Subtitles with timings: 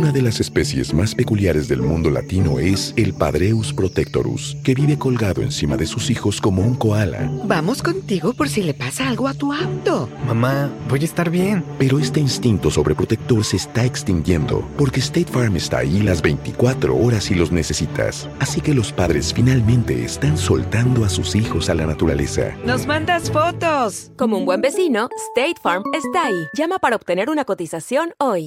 [0.00, 4.98] Una de las especies más peculiares del mundo latino es el Padreus protectorus, que vive
[4.98, 7.30] colgado encima de sus hijos como un koala.
[7.44, 10.08] Vamos contigo por si le pasa algo a tu auto.
[10.26, 11.62] Mamá, voy a estar bien.
[11.78, 17.24] Pero este instinto sobreprotector se está extinguiendo porque State Farm está ahí las 24 horas
[17.24, 18.26] si los necesitas.
[18.38, 22.56] Así que los padres finalmente están soltando a sus hijos a la naturaleza.
[22.64, 24.12] ¡Nos mandas fotos!
[24.16, 26.46] Como un buen vecino, State Farm está ahí.
[26.56, 28.46] Llama para obtener una cotización hoy.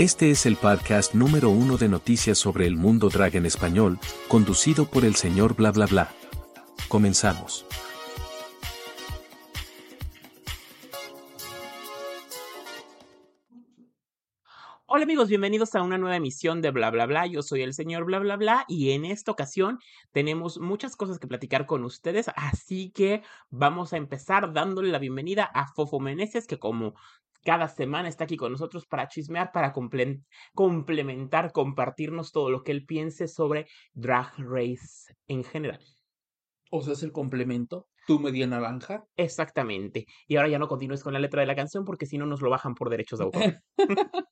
[0.00, 3.98] Este es el podcast número uno de noticias sobre el mundo drag en español,
[4.28, 6.10] conducido por el señor bla bla bla.
[6.88, 7.66] Comenzamos.
[14.86, 17.26] Hola amigos, bienvenidos a una nueva emisión de Bla Bla Bla.
[17.26, 19.80] Yo soy el señor Bla Bla Bla y en esta ocasión
[20.12, 25.44] tenemos muchas cosas que platicar con ustedes, así que vamos a empezar dándole la bienvenida
[25.44, 26.94] a Fofo Meneses, que como
[27.44, 30.20] cada semana está aquí con nosotros para chismear, para comple
[30.54, 35.80] complementar, compartirnos todo lo que él piense sobre Drag Race en general.
[36.70, 37.88] O sea, es el complemento.
[38.06, 39.04] Tu media naranja.
[39.16, 40.06] Exactamente.
[40.26, 42.40] Y ahora ya no continúes con la letra de la canción porque si no nos
[42.40, 43.62] lo bajan por derechos de autor.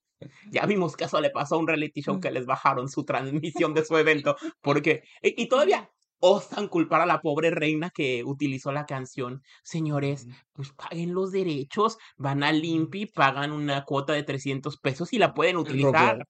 [0.50, 3.74] ya vimos que eso le pasó a un reality show que les bajaron su transmisión
[3.74, 5.90] de su evento porque y, y todavía
[6.20, 9.42] osan culpar a la pobre reina que utilizó la canción.
[9.62, 15.18] Señores, pues paguen los derechos, van a Limpi, pagan una cuota de 300 pesos y
[15.18, 16.26] la pueden utilizar.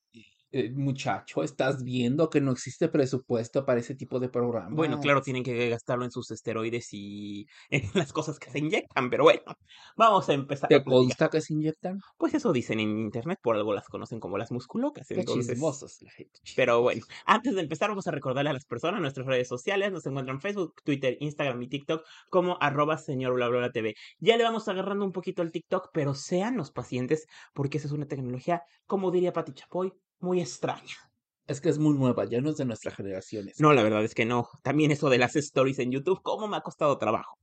[0.51, 4.75] Eh, muchacho, estás viendo que no existe presupuesto para ese tipo de programas.
[4.75, 9.11] Bueno, claro, tienen que gastarlo en sus esteroides y en las cosas que se inyectan,
[9.11, 9.43] pero bueno,
[9.97, 10.69] vamos a empezar.
[10.69, 12.01] ¿Te a consta que se inyectan?
[12.17, 15.11] Pues eso dicen en internet, por algo las conocen como las musculocas.
[15.11, 16.41] Entonces, chismosos la gente.
[16.57, 19.93] Pero bueno, antes de empezar vamos a recordarle a las personas nuestras redes sociales.
[19.93, 23.95] Nos encuentran en Facebook, Twitter, Instagram y TikTok como arroba señor bla bla bla TV.
[24.19, 27.93] Ya le vamos agarrando un poquito al TikTok, pero sean los pacientes porque esa es
[27.93, 30.97] una tecnología, como diría Pati Chapoy, muy extraña.
[31.47, 33.51] Es que es muy nueva, ya no es de nuestra generación.
[33.59, 34.49] No, la verdad es que no.
[34.63, 37.39] También eso de las stories en YouTube, ¿cómo me ha costado trabajo?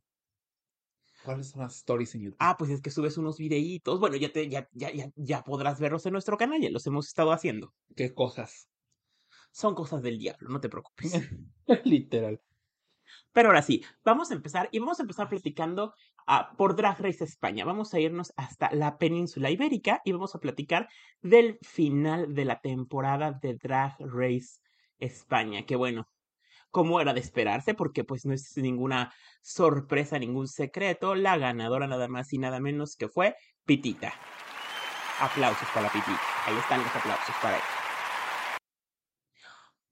[1.24, 2.38] ¿Cuáles son las stories en YouTube?
[2.40, 4.00] Ah, pues es que subes unos videitos.
[4.00, 7.08] Bueno, ya, te, ya, ya, ya, ya podrás verlos en nuestro canal, ya los hemos
[7.08, 7.74] estado haciendo.
[7.96, 8.70] ¿Qué cosas?
[9.52, 11.14] Son cosas del diablo, no te preocupes.
[11.86, 12.40] Literal.
[13.34, 15.94] Pero ahora sí, vamos a empezar y vamos a empezar platicando
[16.28, 17.66] ah, por Drag Race España.
[17.66, 20.90] Vamos a irnos hasta la península ibérica y vamos a platicar
[21.22, 24.60] del final de la temporada de Drag Race
[25.00, 25.66] España.
[25.66, 26.08] Que bueno,
[26.76, 32.08] como era de esperarse, porque pues no es ninguna sorpresa, ningún secreto, la ganadora nada
[32.10, 34.14] más y nada menos que fue Pitita.
[35.22, 36.20] Aplausos para Pitita.
[36.46, 37.85] Ahí están los aplausos para ella.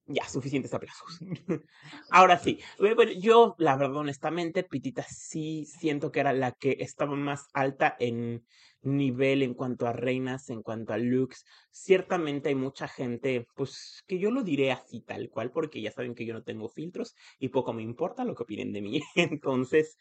[0.06, 1.20] Ya, suficientes aplausos.
[2.12, 6.78] Ahora sí, eh, bueno, yo, la verdad, honestamente, Pitita sí siento que era la que
[6.82, 8.46] estaba más alta en
[8.84, 11.46] nivel en cuanto a reinas, en cuanto a looks.
[11.72, 16.16] Ciertamente hay mucha gente, pues que yo lo diré así tal cual, porque ya saben
[16.16, 19.02] que yo no tengo filtros y poco me importa lo que opinen de mí.
[19.16, 19.98] Entonces,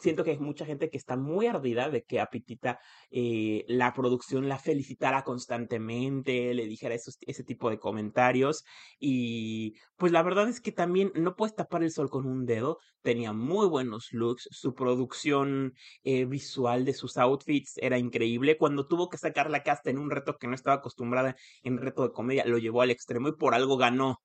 [0.00, 3.92] siento que hay mucha gente que está muy ardida de que a Pitita eh, la
[3.92, 8.64] producción la felicitara constantemente, le dijera ese tipo de comentarios.
[8.98, 12.78] Y pues la verdad es que también no puedes tapar el sol con un dedo.
[13.02, 15.74] Tenía muy buenos looks, su producción
[16.04, 18.56] eh, visual de sus outfits era increíble.
[18.58, 22.02] Cuando tuvo que sacar la casta en un reto que no estaba acostumbrada en reto
[22.04, 24.18] de comedia, lo llevó al extremo y por algo ganó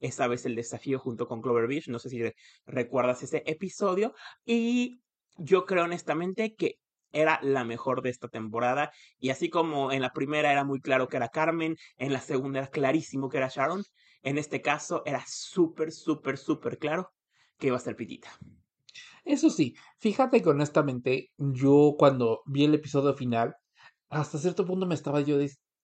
[0.00, 1.88] esta vez el desafío junto con Clover Beach.
[1.88, 2.34] No sé si re-
[2.66, 4.14] recuerdas ese episodio.
[4.44, 5.00] Y
[5.36, 6.78] yo creo honestamente que
[7.12, 8.90] era la mejor de esta temporada.
[9.18, 12.58] Y así como en la primera era muy claro que era Carmen, en la segunda
[12.60, 13.84] era clarísimo que era Sharon,
[14.22, 17.12] en este caso era súper, súper, súper claro
[17.58, 18.30] que iba a ser Pitita.
[19.24, 23.56] Eso sí, fíjate que honestamente, yo cuando vi el episodio final,
[24.08, 25.38] hasta cierto punto me estaba yo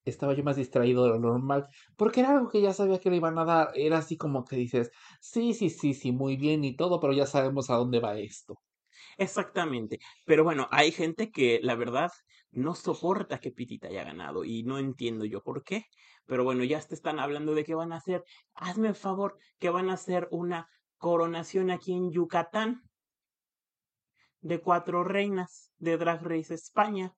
[0.04, 1.66] estaba yo más distraído de lo normal,
[1.96, 4.56] porque era algo que ya sabía que le iban a dar, era así como que
[4.56, 4.90] dices,
[5.20, 8.56] sí, sí, sí, sí, muy bien y todo, pero ya sabemos a dónde va esto.
[9.18, 9.98] Exactamente.
[10.26, 12.10] Pero bueno, hay gente que la verdad
[12.50, 15.84] no soporta que Pitita haya ganado y no entiendo yo por qué.
[16.26, 19.70] Pero bueno, ya te están hablando de que van a hacer, hazme el favor, que
[19.70, 20.68] van a hacer una
[21.02, 22.88] coronación aquí en Yucatán
[24.40, 27.12] de cuatro reinas de Drag Race España,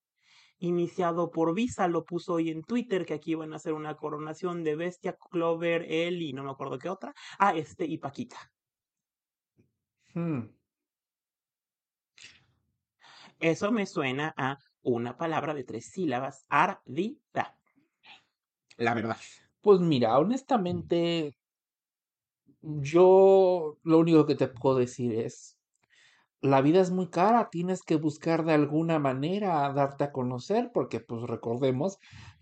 [0.58, 4.64] iniciado por Visa, lo puso hoy en Twitter que aquí van a hacer una coronación
[4.64, 8.38] de Bestia, Clover, él y no me acuerdo qué otra, ah, este y Paquita.
[10.14, 10.44] Hmm.
[13.38, 17.58] Eso me suena a una palabra de tres sílabas, ardida.
[18.78, 19.18] La verdad.
[19.60, 21.36] Pues mira, honestamente,
[22.80, 25.58] yo lo único que te puedo decir es,
[26.40, 31.00] la vida es muy cara, tienes que buscar de alguna manera darte a conocer, porque
[31.00, 31.98] pues recordemos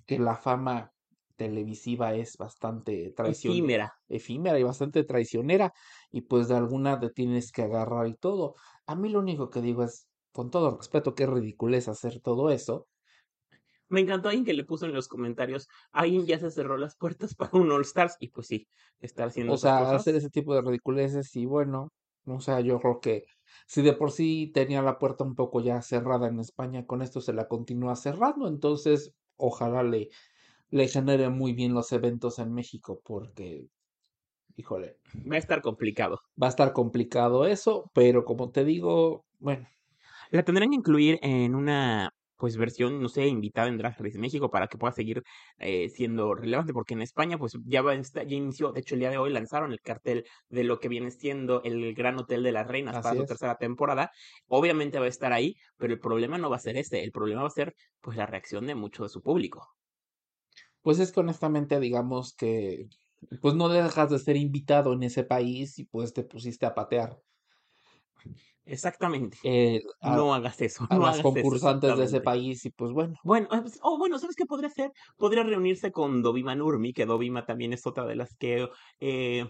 [0.06, 0.92] que la fama
[1.36, 3.58] televisiva es bastante traicionera.
[3.58, 3.94] Efímera.
[4.08, 5.72] Efímera y bastante traicionera,
[6.10, 8.54] y pues de alguna te tienes que agarrar y todo.
[8.86, 12.86] A mí lo único que digo es, con todo respeto, qué ridiculez hacer todo eso.
[13.92, 17.34] Me encantó alguien que le puso en los comentarios, alguien ya se cerró las puertas
[17.36, 18.68] para un All Stars, y pues sí,
[19.00, 19.92] estar haciendo O sea, cosas.
[19.94, 21.88] hacer ese tipo de ridiculeces y bueno,
[22.26, 23.24] o sea, yo creo que
[23.66, 27.20] si de por sí tenía la puerta un poco ya cerrada en España, con esto
[27.20, 30.10] se la continúa cerrando, entonces ojalá le,
[30.70, 33.68] le genere muy bien los eventos en México, porque,
[34.56, 34.98] híjole,
[35.32, 36.20] Va a estar complicado.
[36.42, 39.66] va a estar complicado eso, pero como te digo, bueno,
[40.30, 42.10] La tendrán que incluir en una
[42.42, 45.22] pues versión, no sé, invitada en Drag Race México para que pueda seguir
[45.58, 49.10] eh, siendo relevante, porque en España pues ya, va, ya inició, de hecho el día
[49.10, 52.66] de hoy lanzaron el cartel de lo que viene siendo el Gran Hotel de las
[52.66, 53.28] Reinas para su es.
[53.28, 54.10] tercera temporada.
[54.48, 57.42] Obviamente va a estar ahí, pero el problema no va a ser este, el problema
[57.42, 59.76] va a ser pues la reacción de mucho de su público.
[60.82, 62.88] pues es que honestamente digamos que
[63.40, 67.20] pues no dejas de ser invitado en ese país y pues te pusiste a patear
[68.64, 69.38] Exactamente.
[69.42, 70.86] eh, a, No hagas eso.
[70.90, 73.14] a no las hagas eso, concursantes de ese país y pues bueno.
[73.24, 74.92] Bueno, ah, pues, oh, bueno, ¿sabes qué podría hacer?
[75.16, 78.68] Podría reunirse con Dovima Nurmi, que Dovima también es otra de las que
[79.00, 79.46] eh,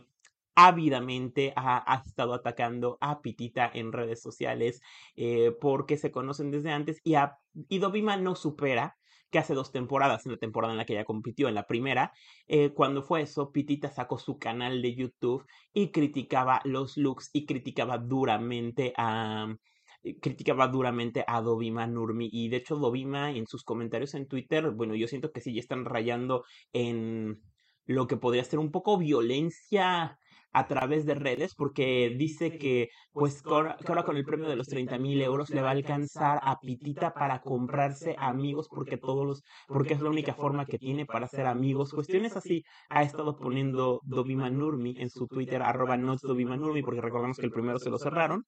[0.55, 4.81] ávidamente ha, ha estado atacando a Pitita en redes sociales
[5.17, 8.97] eh, porque se conocen desde antes y, a, y Dovima no supera
[9.33, 12.13] que hace dos temporadas, en la temporada en la que ella compitió, en la primera,
[12.47, 17.47] eh, cuando fue eso, Pitita sacó su canal de YouTube y criticaba los looks y
[17.47, 19.57] criticaba duramente a,
[20.03, 22.29] eh, criticaba duramente a Dovima Nurmi.
[22.31, 25.61] Y de hecho Dovima en sus comentarios en Twitter, bueno, yo siento que sí ya
[25.61, 27.41] están rayando en
[27.87, 30.19] lo que podría ser un poco violencia
[30.53, 34.69] a través de redes porque dice que pues que ahora con el premio de los
[34.69, 39.43] 30 mil euros le va a alcanzar a Pitita para comprarse amigos porque todos los
[39.67, 44.01] porque es la única forma que tiene para ser amigos cuestiones así ha estado poniendo
[44.05, 48.45] Dovima Nurmi en su Twitter arroba Nurmi porque recordamos que el primero se lo cerraron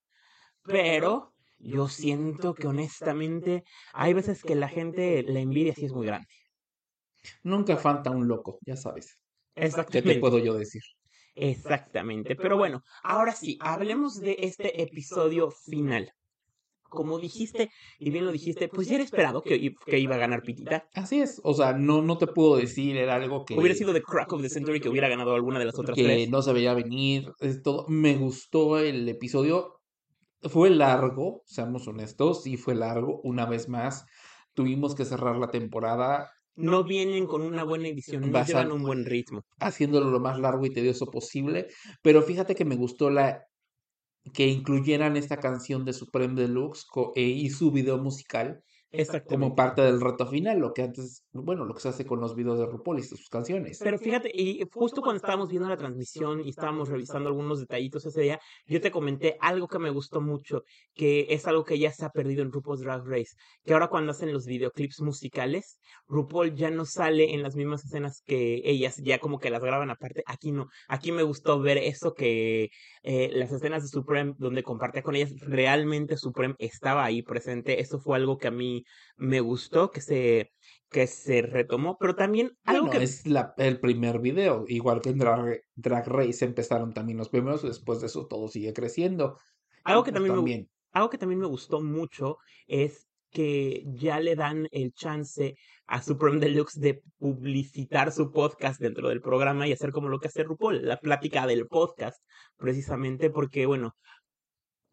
[0.65, 6.07] pero yo siento que honestamente hay veces que la gente, la envidia sí es muy
[6.07, 6.29] grande.
[7.43, 9.19] Nunca falta un loco, ya sabes.
[9.55, 10.19] ¿Qué te Exactamente.
[10.19, 10.83] puedo yo decir?
[11.35, 12.37] Exactamente.
[12.37, 16.13] Pero bueno, ahora sí, hablemos de este episodio final.
[16.89, 20.43] Como dijiste, y bien lo dijiste, pues ya era esperado que, que iba a ganar
[20.43, 20.89] Pitita.
[20.95, 24.03] Así es, o sea, no, no te puedo decir, era algo que, Hubiera sido The
[24.03, 26.31] Crack of the Century que hubiera ganado alguna de las otras que tres.
[26.31, 27.33] no se veía venir.
[27.41, 27.87] Es todo.
[27.89, 29.81] Me gustó el episodio.
[30.43, 33.21] Fue largo, seamos honestos, sí fue largo.
[33.25, 34.07] Una vez más,
[34.53, 39.05] tuvimos que cerrar la temporada No vienen con una buena edición, no llevan un buen
[39.05, 39.43] ritmo.
[39.59, 41.69] haciéndolo lo más largo y tedioso posible.
[42.03, 43.45] Pero fíjate que me gustó la
[44.33, 48.63] que incluyeran esta canción de Supreme Deluxe eh, y su video musical
[49.29, 52.35] como parte del reto final, lo que antes, bueno, lo que se hace con los
[52.35, 53.81] videos de RuPaul y sus canciones.
[53.83, 58.23] Pero fíjate, y justo cuando estábamos viendo la transmisión y estábamos revisando algunos detallitos ese
[58.23, 60.63] día, yo te comenté algo que me gustó mucho,
[60.95, 64.13] que es algo que ya se ha perdido en RuPaul's Drag Race, que ahora cuando
[64.13, 69.19] hacen los videoclips musicales, RuPaul ya no sale en las mismas escenas que ellas, ya
[69.19, 72.71] como que las graban aparte, aquí no, aquí me gustó ver eso que
[73.03, 77.99] eh, las escenas de Supreme donde compartía con ellas, realmente Supreme estaba ahí presente, eso
[77.99, 78.84] fue algo que a mí
[79.17, 80.53] me gustó, que se
[80.95, 85.11] que se retomó, pero también algo Bueno, que es la, el primer video, igual que
[85.11, 89.37] en Drag, Drag Race empezaron también los primeros, después de eso todo sigue creciendo.
[89.83, 92.39] Algo que también, me, algo que también me gustó mucho
[92.69, 95.57] es que ya le dan el chance
[95.89, 100.29] a Supreme Deluxe de publicitar su podcast dentro del programa y hacer como lo que
[100.29, 102.23] hace RuPaul, la plática del podcast,
[102.57, 103.97] precisamente porque, bueno,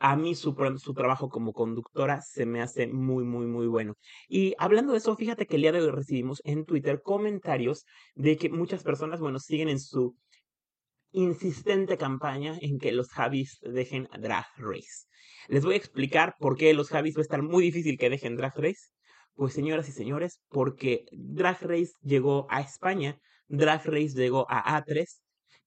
[0.01, 3.93] a mí su, su trabajo como conductora se me hace muy, muy, muy bueno.
[4.27, 8.35] Y hablando de eso, fíjate que el día de hoy recibimos en Twitter comentarios de
[8.35, 10.17] que muchas personas, bueno, siguen en su
[11.11, 15.05] insistente campaña en que los Javis dejen Drag Race.
[15.47, 18.35] Les voy a explicar por qué los Javis va a estar muy difícil que dejen
[18.35, 18.89] Drag Race.
[19.35, 25.05] Pues señoras y señores, porque Drag Race llegó a España, Drag Race llegó a A3,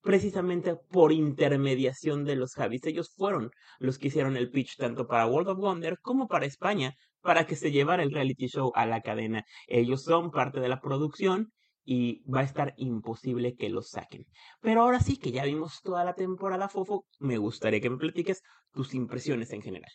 [0.05, 2.85] precisamente por intermediación de los Javis.
[2.85, 6.95] Ellos fueron los que hicieron el pitch tanto para World of Wonder como para España,
[7.23, 9.45] para que se llevara el reality show a la cadena.
[9.67, 11.53] Ellos son parte de la producción
[11.85, 14.27] y va a estar imposible que los saquen.
[14.61, 18.43] Pero ahora sí que ya vimos toda la temporada Fofo, me gustaría que me platiques
[18.73, 19.91] tus impresiones en general.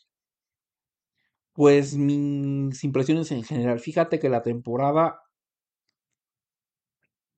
[1.53, 3.79] Pues mis impresiones en general.
[3.79, 5.19] Fíjate que la temporada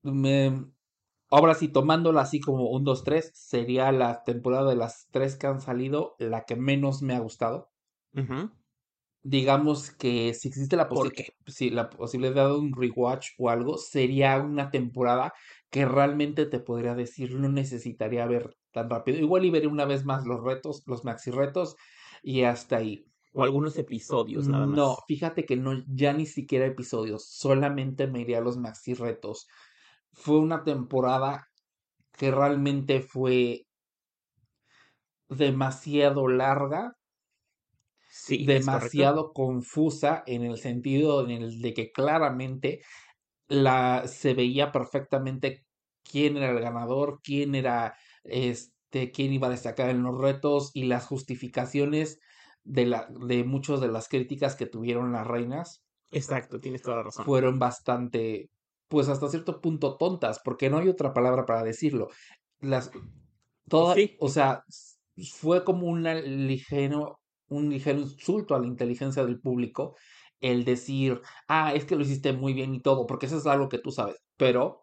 [0.02, 0.71] me
[1.32, 5.48] ahora sí tomándola así como un 2 3 sería la temporada de las tres que
[5.48, 7.72] han salido la que menos me ha gustado.
[9.24, 10.88] Digamos que si existe la,
[11.46, 15.32] si la posibilidad de un rewatch o algo, sería una temporada
[15.70, 19.18] que realmente te podría decir no necesitaría ver tan rápido.
[19.18, 21.76] Igual y veré una vez más los retos, los maxi retos
[22.22, 23.06] y hasta ahí.
[23.32, 24.76] O algunos episodios nada más.
[24.76, 29.46] No, fíjate que no, ya ni siquiera episodios, solamente me iría a los maxi retos.
[30.14, 31.48] Fue una temporada
[32.12, 33.66] que realmente fue
[35.28, 36.92] demasiado larga,
[38.08, 42.80] sí, demasiado confusa en el sentido en el de que claramente
[43.48, 45.66] la se veía perfectamente
[46.04, 50.84] quién era el ganador, quién era este, quién iba a destacar en los retos y
[50.84, 52.20] las justificaciones
[52.64, 55.84] de, la, de muchas de las críticas que tuvieron las reinas.
[56.10, 57.24] Exacto, tienes toda la razón.
[57.24, 58.50] Fueron bastante,
[58.92, 62.10] pues hasta cierto punto tontas, porque no hay otra palabra para decirlo.
[62.60, 62.90] Las,
[63.66, 64.64] todas, o sea,
[65.30, 66.02] fue como un
[66.46, 67.18] ligero,
[67.48, 69.96] un ligero insulto a la inteligencia del público
[70.40, 73.70] el decir, ah, es que lo hiciste muy bien y todo, porque eso es algo
[73.70, 74.81] que tú sabes, pero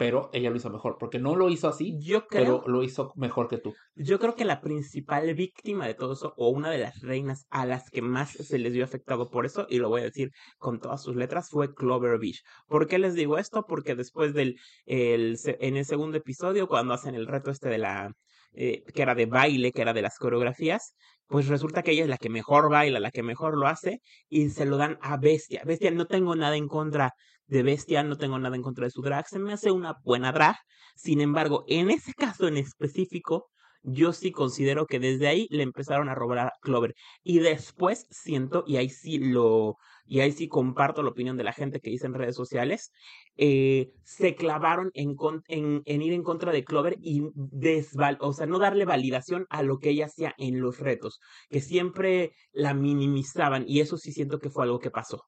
[0.00, 3.12] pero ella lo hizo mejor, porque no lo hizo así, yo creo, pero lo hizo
[3.16, 3.74] mejor que tú.
[3.94, 7.66] Yo creo que la principal víctima de todo eso, o una de las reinas a
[7.66, 10.80] las que más se les vio afectado por eso, y lo voy a decir con
[10.80, 12.40] todas sus letras, fue Clover Beach.
[12.66, 13.66] ¿Por qué les digo esto?
[13.68, 18.10] Porque después del, el, en el segundo episodio, cuando hacen el reto este de la,
[18.54, 20.94] eh, que era de baile, que era de las coreografías,
[21.26, 24.48] pues resulta que ella es la que mejor baila, la que mejor lo hace, y
[24.48, 25.62] se lo dan a Bestia.
[25.66, 27.12] Bestia, no tengo nada en contra
[27.50, 30.32] de Bestia, no tengo nada en contra de su drag, se me hace una buena
[30.32, 30.56] drag.
[30.96, 33.50] Sin embargo, en ese caso en específico,
[33.82, 36.94] yo sí considero que desde ahí le empezaron a robar a Clover.
[37.22, 39.76] Y después siento, y ahí sí lo,
[40.06, 42.92] y ahí sí comparto la opinión de la gente que dice en redes sociales,
[43.36, 45.16] eh, se clavaron en,
[45.48, 49.78] en, ir en contra de Clover y desval, o sea, no darle validación a lo
[49.78, 54.50] que ella hacía en los retos, que siempre la minimizaban y eso sí siento que
[54.50, 55.24] fue algo que pasó.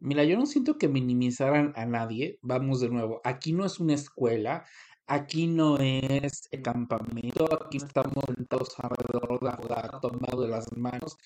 [0.00, 2.38] Mira, yo no siento que minimizaran a nadie.
[2.42, 3.20] Vamos de nuevo.
[3.24, 4.64] Aquí no es una escuela.
[5.06, 7.48] Aquí no es el campamento.
[7.64, 11.16] Aquí estamos sentados alrededor de la tomado de las manos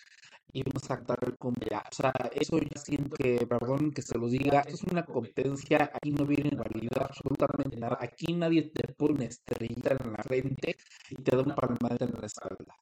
[0.52, 1.88] y vamos a cantar el cumpleaños.
[1.92, 5.90] O sea, eso ya siento que, perdón que se lo diga, es una competencia.
[5.94, 7.98] Aquí no viene a validar absolutamente nada.
[8.00, 10.76] Aquí nadie te pone una estrellita en la frente
[11.10, 12.76] y te da una palmadita en la espalda.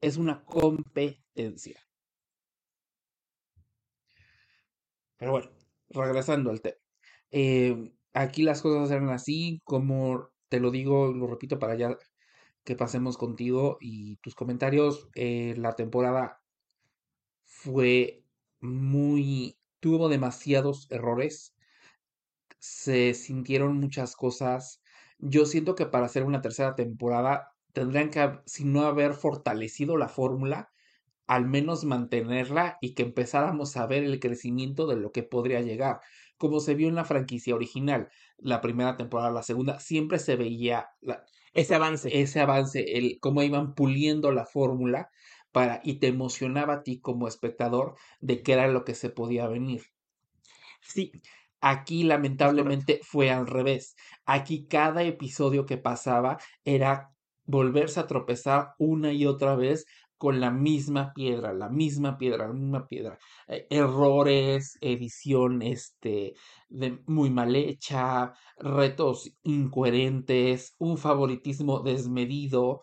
[0.00, 1.87] Es una competencia.
[5.18, 5.50] Pero bueno,
[5.90, 6.76] regresando al tema.
[7.30, 11.96] Eh, aquí las cosas eran así, como te lo digo, lo repito para ya
[12.64, 15.08] que pasemos contigo y tus comentarios.
[15.14, 16.40] Eh, la temporada
[17.44, 18.24] fue
[18.60, 19.58] muy...
[19.80, 21.54] tuvo demasiados errores.
[22.58, 24.82] Se sintieron muchas cosas.
[25.18, 30.08] Yo siento que para hacer una tercera temporada tendrían que, si no haber fortalecido la
[30.08, 30.70] fórmula,
[31.28, 36.00] al menos mantenerla y que empezáramos a ver el crecimiento de lo que podría llegar.
[36.38, 38.08] Como se vio en la franquicia original,
[38.38, 40.88] la primera temporada, la segunda, siempre se veía
[41.52, 42.20] ese avance.
[42.20, 45.10] Ese avance, el cómo iban puliendo la fórmula
[45.52, 49.46] para y te emocionaba a ti como espectador de qué era lo que se podía
[49.48, 49.82] venir.
[50.80, 51.12] Sí.
[51.60, 53.96] Aquí lamentablemente fue al revés.
[54.24, 57.10] Aquí cada episodio que pasaba era
[57.44, 59.86] volverse a tropezar una y otra vez
[60.18, 63.18] con la misma piedra, la misma piedra, la misma piedra.
[63.46, 66.34] Eh, errores, edición este,
[66.68, 72.82] de, muy mal hecha, retos incoherentes, un favoritismo desmedido,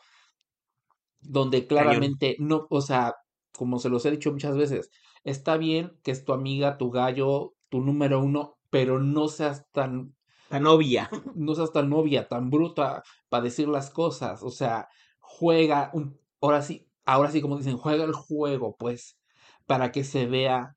[1.19, 3.15] donde claramente no, o sea,
[3.51, 4.89] como se los he dicho muchas veces,
[5.23, 10.15] está bien que es tu amiga, tu gallo, tu número uno, pero no seas tan...
[10.49, 11.09] Tan obvia.
[11.35, 14.43] No seas tan obvia, tan bruta para decir las cosas.
[14.43, 14.87] O sea,
[15.19, 16.19] juega un...
[16.41, 19.19] Ahora sí, ahora sí, como dicen, juega el juego, pues,
[19.65, 20.75] para que se vea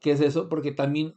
[0.00, 1.14] qué es eso, porque también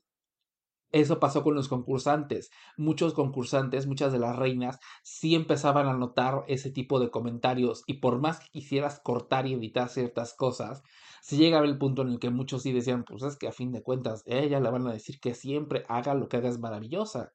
[0.91, 2.51] eso pasó con los concursantes.
[2.77, 7.95] Muchos concursantes, muchas de las reinas, sí empezaban a notar ese tipo de comentarios y
[7.95, 10.83] por más que quisieras cortar y editar ciertas cosas,
[11.21, 13.71] si llegaba el punto en el que muchos sí decían, pues es que a fin
[13.71, 17.33] de cuentas, ella le van a decir que siempre haga lo que haga es maravillosa.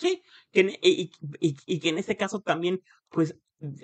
[0.00, 2.80] Sí, que y, y, y, que en ese caso también,
[3.10, 3.36] pues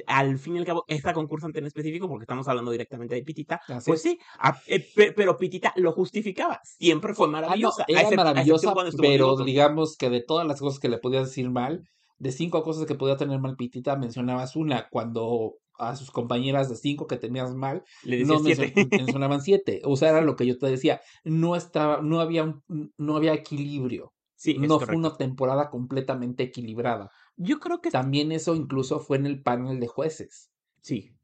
[0.07, 3.61] al fin y al cabo, esta concursante en específico, porque estamos hablando directamente de Pitita,
[3.85, 4.19] pues sí,
[4.67, 7.83] eh, pero Pitita lo justificaba, siempre fue maravillosa.
[7.83, 11.51] Ah, no, era maravillosa, pero digamos que de todas las cosas que le podías decir
[11.51, 11.83] mal,
[12.19, 16.77] de cinco cosas que podía tener mal Pitita, mencionabas una, cuando a sus compañeras de
[16.77, 18.73] cinco que tenías mal, le no siete.
[18.91, 19.83] mencionaban siete.
[19.85, 22.55] O sea, era lo que yo te decía, no estaba, no había,
[22.97, 24.13] no había equilibrio.
[24.37, 27.11] Sí, no fue una temporada completamente equilibrada.
[27.37, 30.53] Yo creo que también eso incluso fue en el panel de jueces.
[30.81, 31.17] Sí.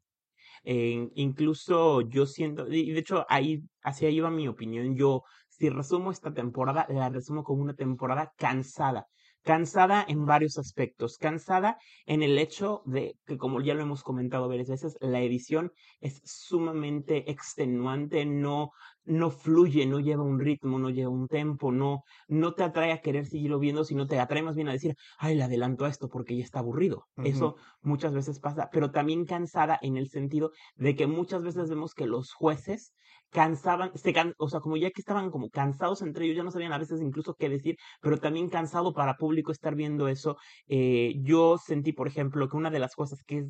[0.64, 4.96] Eh, incluso yo siento, y de hecho ahí, hacia ahí va mi opinión.
[4.96, 9.08] Yo, si resumo esta temporada, la resumo como una temporada cansada.
[9.42, 11.18] Cansada en varios aspectos.
[11.18, 15.72] Cansada en el hecho de que, como ya lo hemos comentado varias veces, la edición
[16.00, 18.70] es sumamente extenuante, no,
[19.04, 23.00] no fluye, no lleva un ritmo, no lleva un tempo, no, no te atrae a
[23.00, 26.08] querer seguirlo viendo, sino te atrae más bien a decir, ay, le adelanto a esto
[26.08, 27.06] porque ya está aburrido.
[27.24, 31.94] Eso muchas veces pasa, pero también cansada en el sentido de que muchas veces vemos
[31.94, 32.94] que los jueces
[33.32, 36.72] cansaban, se o sea, como ya que estaban como cansados entre ellos, ya no sabían
[36.72, 40.36] a veces incluso qué decir, pero también cansado para público estar viendo eso.
[40.68, 43.46] Eh, yo sentí, por ejemplo, que una de las cosas que es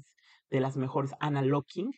[0.51, 1.91] de las mejores, Anna Locking,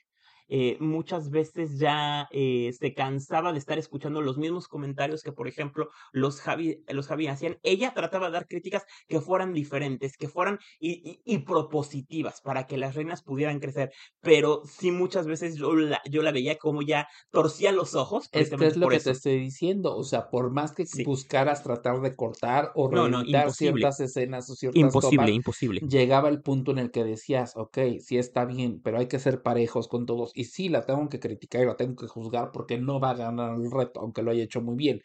[0.48, 5.48] eh, muchas veces ya eh, se cansaba de estar escuchando los mismos comentarios que, por
[5.48, 7.58] ejemplo, los Javi, los Javi hacían.
[7.62, 12.76] Ella trataba de dar críticas que fueran diferentes, que fueran y, y, propositivas para que
[12.76, 13.92] las reinas pudieran crecer.
[14.20, 18.28] Pero sí, muchas veces yo la, yo la veía como ya torcía los ojos.
[18.32, 19.96] Es es lo que te estoy diciendo.
[19.96, 24.80] O sea, por más que buscaras tratar de cortar o no, ciertas escenas o ciertas
[24.80, 25.80] Imposible, imposible.
[25.80, 29.42] Llegaba el punto en el que decías, ok, sí está bien, pero hay que ser
[29.42, 32.76] parejos con todos y sí la tengo que criticar y la tengo que juzgar porque
[32.78, 35.00] no va a ganar el reto, aunque lo haya hecho muy bien,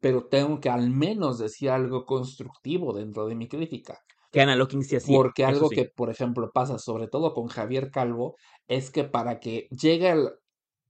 [0.00, 4.00] pero tengo que al menos decir algo constructivo dentro de mi crítica.
[4.30, 5.12] Que Ana Locking sí así.
[5.12, 8.36] Porque algo que, por ejemplo, pasa sobre todo con Javier Calvo
[8.68, 10.28] es que para que llegue, el,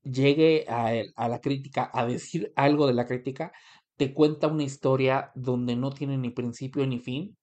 [0.03, 3.53] llegue a, a la crítica, a decir algo de la crítica,
[3.97, 7.38] te cuenta una historia donde no tiene ni principio ni fin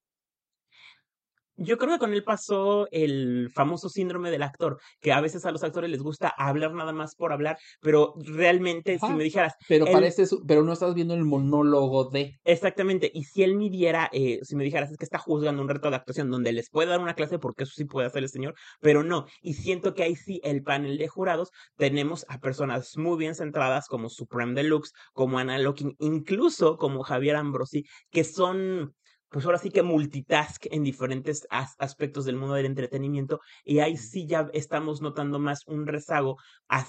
[1.58, 5.52] yo creo que con él pasó el famoso síndrome del actor, que a veces a
[5.52, 9.54] los actores les gusta hablar nada más por hablar, pero realmente si me dijeras...
[9.68, 12.40] Pero parece, pero no estás viendo el monólogo de...
[12.44, 15.90] Exactamente, y si él midiera, eh, si me dijeras, es que está juzgando un reto
[15.90, 18.56] de actuación donde les puede dar una clase, porque eso sí puede hacer el señor,
[18.82, 23.18] pero no, y siento que ahí sí el panel de jurados tenemos a personas muy
[23.18, 28.94] bien centradas como Supreme Deluxe, como Anna Locking, incluso como Javier Ambrosi, que son
[29.30, 34.26] pues ahora sí que multitask en diferentes aspectos del mundo del entretenimiento y ahí sí
[34.28, 36.38] ya estamos notando más un rezago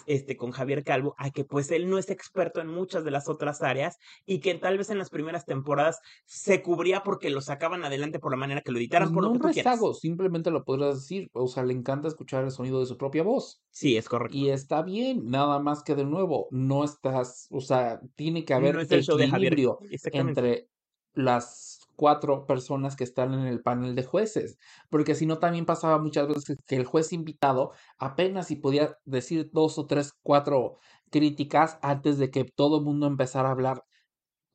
[0.07, 3.29] este con Javier Calvo a que pues él no es experto en muchas de las
[3.29, 7.85] otras áreas y que tal vez en las primeras temporadas se cubría porque lo sacaban
[7.85, 10.65] adelante por la manera que lo editaran por no lo que un rezago, simplemente lo
[10.65, 13.63] podrás decir, o sea, le encanta escuchar el sonido de su propia voz.
[13.71, 14.37] Sí, es correcto.
[14.37, 18.75] Y está bien, nada más que de nuevo, no estás, o sea, tiene que haber
[18.75, 19.79] no equilibrio
[20.13, 20.69] entre
[21.15, 24.59] las cuatro personas que están en el panel de jueces,
[24.91, 29.51] porque si no también pasaba muchas veces que el juez invitado apenas si podía decir
[29.53, 30.79] dos o tres, cuatro
[31.11, 33.85] críticas antes de que todo el mundo empezara a hablar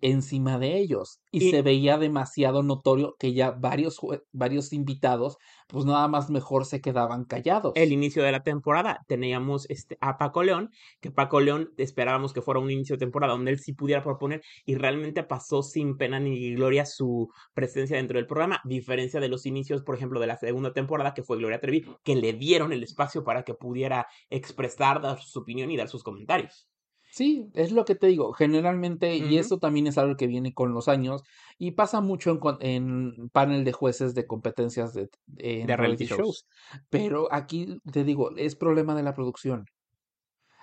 [0.02, 4.00] encima de ellos y, se veía demasiado notorio que ya varios
[4.32, 5.38] varios invitados
[5.68, 7.72] pues nada más mejor se quedaban callados.
[7.76, 12.42] El inicio de la temporada teníamos este a Paco León, que Paco León esperábamos que
[12.42, 16.20] fuera un inicio de temporada donde él sí pudiera proponer y realmente pasó sin pena
[16.20, 20.38] ni gloria su presencia dentro del programa, diferencia de los inicios, por ejemplo, de la
[20.38, 25.02] segunda temporada que fue Gloria Trevi, que le dieron el espacio para que pudiera expresar,
[25.02, 26.71] dar su opinión y dar sus comentarios.
[27.12, 30.74] Sí, es lo que te digo, generalmente, y eso también es algo que viene con
[30.74, 31.24] los años,
[31.58, 36.46] y pasa mucho en, en panel de jueces de competencias de, de reality shows.
[36.90, 39.66] Pero aquí te digo, es problema de la producción.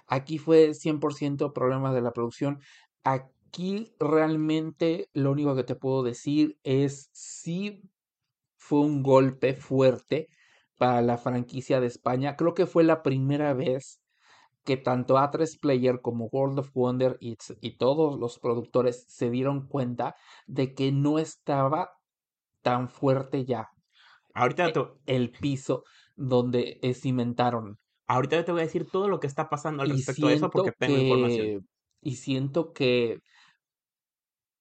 [0.07, 2.61] Aquí fue 100% problema de la producción.
[3.05, 7.83] Aquí realmente lo único que te puedo decir es si
[8.57, 10.29] fue un golpe fuerte
[10.79, 12.37] para la franquicia de España.
[12.37, 14.01] Creo que fue la primera vez
[14.69, 19.67] que tanto A3 Player como World of Wonder y, y, todos los productores se dieron
[19.67, 20.15] cuenta
[20.47, 21.93] de que no estaba
[22.61, 23.71] tan fuerte ya.
[24.35, 24.69] Ahorita
[25.07, 25.85] e el piso
[26.17, 27.79] donde cimentaron.
[28.09, 30.73] Ahorita te voy a decir todo lo que está pasando al respecto de eso porque
[30.73, 31.67] tengo información.
[32.03, 33.23] Y siento que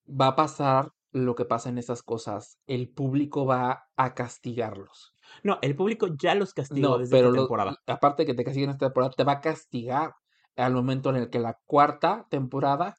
[0.10, 2.60] va a pasar lo que pasa en esas cosas.
[2.66, 5.14] El público va a castigarlos.
[5.44, 7.76] No, el público ya los castigó No, desde pero esta lo- temporada.
[7.88, 10.14] aparte que te castiguen esta temporada, te va a castigar
[10.56, 12.96] al momento en el que la cuarta temporada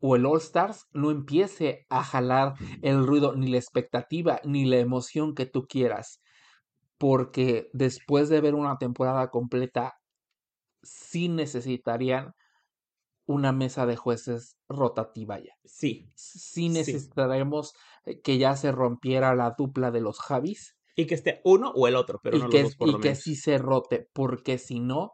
[0.00, 4.78] o el All Stars no empiece a jalar el ruido, ni la expectativa, ni la
[4.78, 6.20] emoción que tú quieras.
[6.98, 9.94] Porque después de ver una temporada completa,
[10.82, 12.32] sí necesitarían
[13.26, 15.52] una mesa de jueces rotativa ya.
[15.64, 16.10] Sí.
[16.14, 16.70] Sí Sí.
[16.70, 21.70] necesitaremos eh, que ya se rompiera la dupla de los Javis Y que esté uno
[21.74, 23.22] o el otro, pero y no que, los dos por y lo que menos.
[23.22, 25.12] sí se rote, porque si no,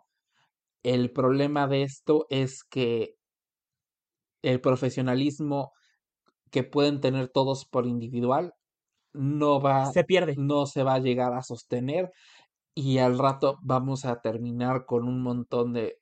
[0.82, 3.16] el problema de esto es que
[4.42, 5.72] el profesionalismo
[6.50, 8.54] que pueden tener todos por individual
[9.14, 10.34] no va, Se pierde.
[10.36, 12.10] no se va a llegar a sostener
[12.74, 15.98] y al rato vamos a terminar con un montón de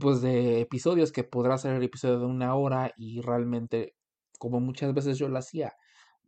[0.00, 3.94] pues de episodios que podrá ser el episodio de una hora y realmente
[4.38, 5.74] como muchas veces yo lo hacía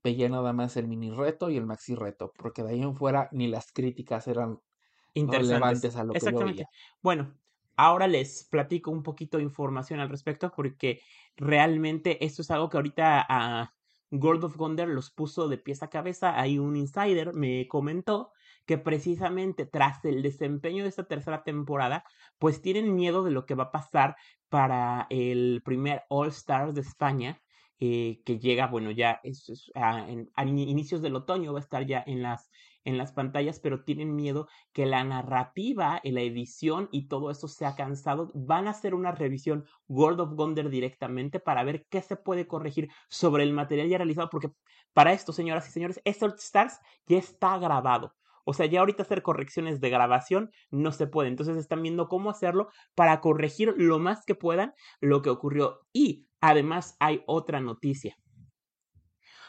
[0.02, 3.28] veía nada más el mini reto y el maxi reto porque de ahí en fuera
[3.32, 4.60] ni las críticas eran
[5.14, 6.68] relevantes a lo que yo veía.
[7.02, 7.34] Bueno,
[7.76, 11.00] ahora les platico un poquito de información al respecto porque
[11.36, 13.74] realmente esto es algo que ahorita a
[14.10, 16.40] World of Wonder los puso de pies a cabeza.
[16.40, 18.32] Hay un insider me comentó
[18.66, 22.04] que precisamente tras el desempeño de esta tercera temporada,
[22.38, 24.16] pues tienen miedo de lo que va a pasar
[24.48, 27.40] para el primer All Stars de España,
[27.80, 31.86] eh, que llega, bueno, ya es, a, en, a inicios del otoño, va a estar
[31.86, 32.50] ya en las,
[32.84, 37.74] en las pantallas, pero tienen miedo que la narrativa, la edición y todo eso sea
[37.74, 38.30] cansado.
[38.34, 42.88] Van a hacer una revisión World of Wonder directamente para ver qué se puede corregir
[43.08, 44.52] sobre el material ya realizado, porque
[44.92, 48.14] para esto, señoras y señores, este Stars ya está grabado.
[48.48, 51.28] O sea, ya ahorita hacer correcciones de grabación no se puede.
[51.28, 55.80] Entonces están viendo cómo hacerlo para corregir lo más que puedan lo que ocurrió.
[55.92, 58.16] Y además hay otra noticia.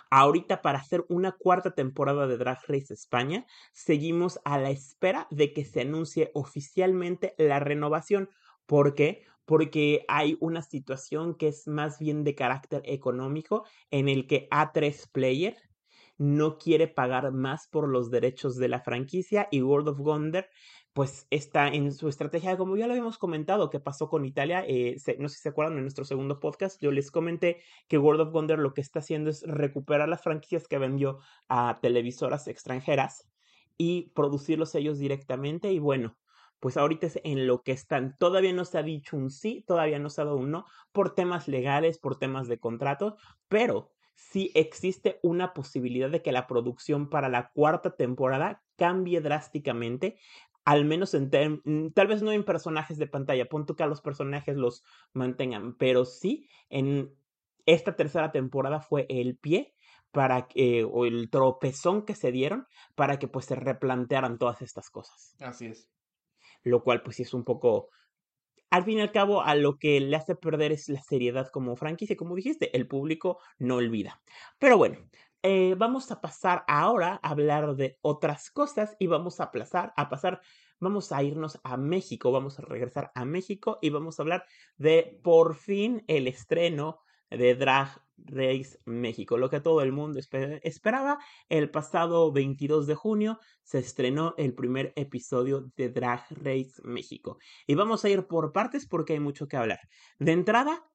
[0.09, 5.53] Ahorita para hacer una cuarta temporada de Drag Race España, seguimos a la espera de
[5.53, 8.31] que se anuncie oficialmente la renovación.
[8.65, 9.25] ¿Por qué?
[9.45, 15.11] Porque hay una situación que es más bien de carácter económico en el que A3
[15.11, 15.55] Player
[16.17, 20.49] no quiere pagar más por los derechos de la franquicia y World of Wonder
[20.97, 24.97] pues está en su estrategia, como ya lo habíamos comentado, que pasó con Italia, eh,
[24.97, 28.21] se, no sé si se acuerdan en nuestro segundo podcast, yo les comenté que World
[28.21, 33.29] of Wonder lo que está haciendo es recuperar las franquicias que vendió a televisoras extranjeras
[33.77, 36.17] y producirlos ellos directamente y bueno,
[36.59, 38.15] pues ahorita es en lo que están.
[38.17, 41.13] Todavía no se ha dicho un sí, todavía no se ha dado un no, por
[41.13, 47.09] temas legales, por temas de contrato, pero sí existe una posibilidad de que la producción
[47.09, 50.17] para la cuarta temporada cambie drásticamente,
[50.65, 51.29] al menos en
[51.93, 56.03] tal vez no en personajes de pantalla, punto que a los personajes los mantengan, pero
[56.03, 57.13] sí en
[57.67, 59.75] esta tercera temporada fue el pie
[60.11, 64.89] para que, o el tropezón que se dieron para que pues se replantearan todas estas
[64.89, 65.35] cosas.
[65.39, 65.89] Así es.
[66.63, 67.89] Lo cual pues sí es un poco
[68.69, 71.75] al fin y al cabo, a lo que le hace perder es la seriedad como
[71.75, 72.17] franquicia.
[72.17, 74.21] Como dijiste, el público no olvida.
[74.59, 74.97] Pero bueno,
[75.43, 80.09] eh, vamos a pasar ahora a hablar de otras cosas y vamos a, pasar, a
[80.09, 80.41] pasar,
[80.79, 84.45] vamos a irnos a México, vamos a regresar a México y vamos a hablar
[84.77, 86.99] de por fin el estreno
[87.29, 91.19] de Drag Race México, lo que todo el mundo esper esperaba.
[91.49, 97.37] El pasado 22 de junio se estrenó el primer episodio de Drag Race México.
[97.65, 99.79] Y vamos a ir por partes porque hay mucho que hablar.
[100.19, 100.89] De entrada,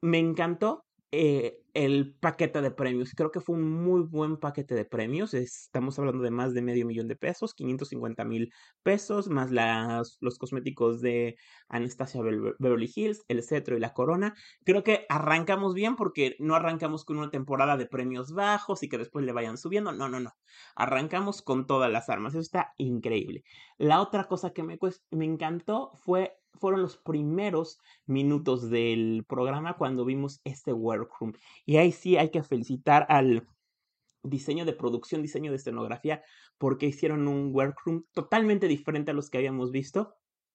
[0.00, 3.12] me encantó eh, el paquete de premios.
[3.14, 5.34] Creo que fue un muy buen paquete de premios.
[5.34, 8.50] Estamos hablando de más de medio millón de pesos, 550 mil
[8.82, 11.36] pesos, más las, los cosméticos de
[11.68, 14.34] Anastasia Beverly Hills, el cetro y la corona.
[14.64, 18.96] Creo que arrancamos bien porque no arrancamos con una temporada de premios bajos y que
[18.96, 19.92] después le vayan subiendo.
[19.92, 20.32] No, no, no.
[20.76, 22.32] Arrancamos con todas las armas.
[22.32, 23.44] Eso está increíble.
[23.76, 24.78] La otra cosa que me,
[25.10, 31.32] me encantó fue fueron los primeros minutos del programa cuando vimos este workroom.
[31.66, 33.46] Y ahí sí hay que felicitar al
[34.22, 36.22] diseño de producción, diseño de escenografía,
[36.58, 40.14] porque hicieron un workroom totalmente diferente a los que habíamos visto.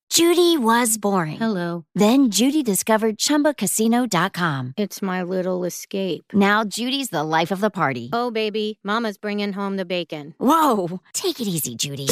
[0.10, 1.38] Judy was boring.
[1.38, 1.86] Hello.
[1.96, 4.74] Then Judy discovered ChumbaCasino.com.
[4.76, 6.34] It's my little escape.
[6.34, 8.10] Now Judy's the life of the party.
[8.12, 10.36] Oh, baby, Mama's bringing home the bacon.
[10.38, 12.08] Whoa, take it easy, Judy.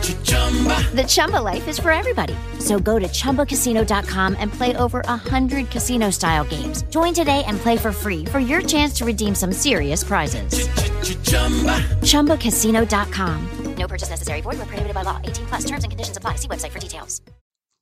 [0.00, 2.34] The Chumba life is for everybody.
[2.58, 6.82] So go to ChumbaCasino.com and play over 100 casino-style games.
[6.90, 10.68] Join today and play for free for your chance to redeem some serious prizes.
[12.02, 13.48] ChumbaCasino.com.
[13.78, 14.42] No purchase necessary.
[14.42, 15.18] Void where prohibited by law.
[15.24, 16.36] 18 plus terms and conditions apply.
[16.36, 17.22] See website for details.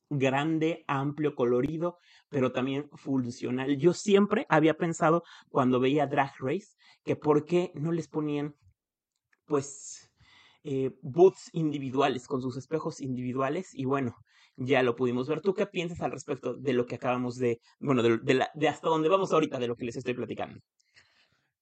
[0.09, 1.97] Grande, amplio, colorido.
[2.29, 3.77] pero también funcional.
[3.77, 8.55] Yo siempre había pensado cuando veía Drag Race que por qué no les ponían,
[9.45, 9.88] pues,
[10.71, 14.15] eh, booths individuales con sus espejos individuales y bueno,
[14.55, 15.41] ya lo pudimos ver.
[15.41, 18.67] ¿Tú qué piensas al respecto de lo que acabamos de, bueno, de, de, la, de
[18.67, 20.59] hasta dónde vamos ahorita de lo que les estoy platicando?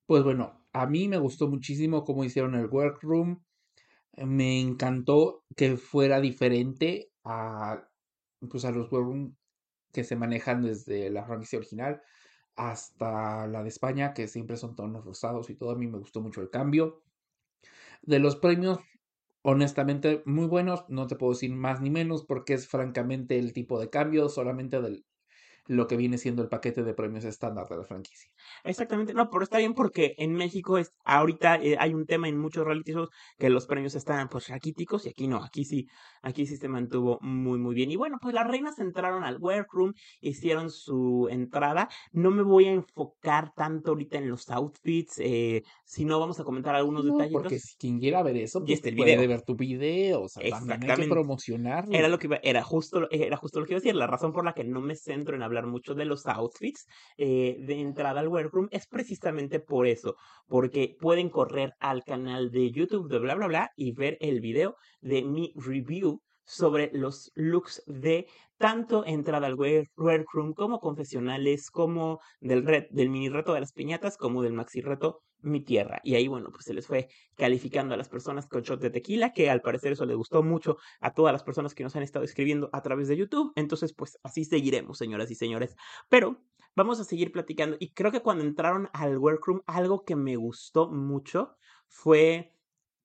[0.06, 3.44] Pues bueno, a mí me gustó muchísimo cómo hicieron el workroom.
[4.18, 7.88] Me encantó que fuera diferente a,
[8.50, 9.38] pues a los workroom
[9.94, 12.02] que se manejan desde la franquicia original
[12.58, 15.72] hasta la de España, que siempre son tonos rosados y todo.
[15.72, 17.04] A mí me gustó mucho el cambio.
[18.02, 18.80] De los premios,
[19.48, 20.84] honestamente, muy buenos.
[20.90, 24.82] No te puedo decir más ni menos porque es francamente el tipo de cambio solamente
[24.82, 25.06] del
[25.68, 28.32] lo que viene siendo el paquete de premios estándar de la franquicia.
[28.64, 32.38] Exactamente, no, pero está bien porque en México es, ahorita eh, hay un tema en
[32.38, 35.88] muchos reality shows que los premios están pues raquíticos y aquí no, aquí sí,
[36.22, 37.92] aquí sí se mantuvo muy muy bien.
[37.92, 41.90] Y bueno, pues las reinas entraron al workroom, hicieron su entrada.
[42.12, 46.44] No me voy a enfocar tanto ahorita en los outfits, eh, si no vamos a
[46.44, 47.32] comentar algunos No, detalles.
[47.32, 49.28] porque si quien quiera ver eso, Y pues este el puede video.
[49.30, 51.14] ver tu video, o sea, también hay que Exactamente.
[51.14, 51.94] promocionarlo.
[51.98, 53.96] Era lo que iba- era justo, era justo lo que iba a decir.
[53.96, 56.86] La razón por la que no me centro en hablar mucho de los outfits
[57.18, 58.37] eh, de entrada al workroom
[58.72, 60.16] es precisamente por eso,
[60.48, 64.76] porque pueden correr al canal de YouTube de bla bla bla y ver el video
[65.02, 72.66] de mi review sobre los looks de tanto entrada al workroom como confesionales, como del,
[72.66, 76.00] red, del mini reto de las piñatas, como del maxi reto Mi Tierra.
[76.04, 79.34] Y ahí, bueno, pues se les fue calificando a las personas con shot de tequila,
[79.34, 82.26] que al parecer eso le gustó mucho a todas las personas que nos han estado
[82.26, 83.52] escribiendo a través de YouTube.
[83.56, 85.76] Entonces, pues así seguiremos, señoras y señores.
[86.10, 86.42] Pero
[86.76, 87.78] vamos a seguir platicando.
[87.80, 91.58] Y creo que cuando entraron al workroom, algo que me gustó mucho
[91.88, 92.57] fue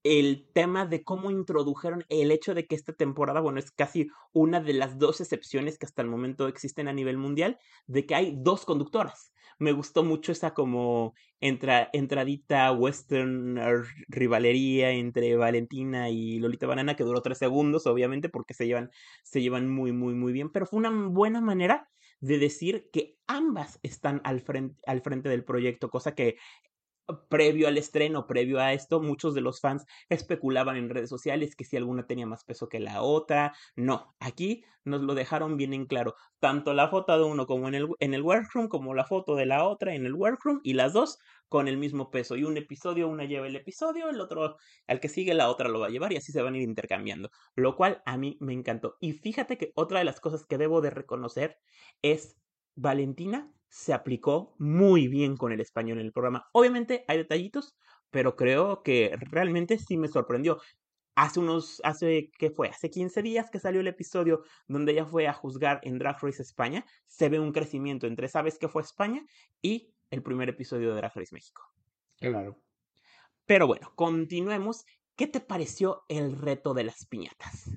[0.05, 4.61] el tema de cómo introdujeron el hecho de que esta temporada, bueno, es casi una
[4.61, 8.35] de las dos excepciones que hasta el momento existen a nivel mundial, de que hay
[8.37, 9.33] dos conductoras.
[9.59, 16.97] Me gustó mucho esa como entra, entradita western r- rivalería entre Valentina y Lolita Banana,
[16.97, 18.91] que duró tres segundos, obviamente, porque se llevan,
[19.23, 21.88] se llevan muy, muy, muy bien, pero fue una buena manera
[22.21, 26.37] de decir que ambas están al frente, al frente del proyecto, cosa que
[27.29, 31.64] previo al estreno, previo a esto, muchos de los fans especulaban en redes sociales que
[31.64, 33.55] si alguna tenía más peso que la otra.
[33.77, 36.14] No, aquí nos lo dejaron bien en claro.
[36.40, 39.46] Tanto la foto de uno como en el, en el workroom, como la foto de
[39.46, 42.37] la otra en el workroom, y las dos con el mismo peso.
[42.37, 45.81] Y un episodio, una lleva el episodio, el otro, al que sigue, la otra lo
[45.81, 47.31] va a llevar, y así se van a ir intercambiando.
[47.55, 48.96] Lo cual a mí me encantó.
[49.01, 51.59] Y fíjate que otra de las cosas que debo de reconocer
[52.03, 52.37] es
[52.75, 56.47] Valentina se aplicó muy bien con el español en el programa.
[56.53, 57.75] Obviamente hay detallitos,
[58.11, 60.61] pero creo que realmente sí me sorprendió.
[61.15, 62.69] Hace unos, hace, ¿qué fue?
[62.69, 66.43] Hace 15 días que salió el episodio donde ella fue a juzgar en Drag Race
[66.43, 66.85] España.
[67.07, 69.25] Se ve un crecimiento entre Sabes que fue España
[69.63, 71.63] y el primer episodio de Drag Race México.
[72.19, 72.63] Claro.
[73.47, 74.85] Pero bueno, continuemos.
[75.17, 77.71] ¿Qué te pareció el reto de las piñatas?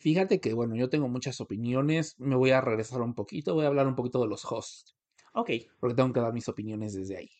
[0.00, 2.18] Fíjate que, bueno, yo tengo muchas opiniones.
[2.18, 3.54] Me voy a regresar un poquito.
[3.54, 4.96] Voy a hablar un poquito de los hosts.
[5.34, 5.50] Ok.
[5.78, 7.30] Porque tengo que dar mis opiniones desde ahí.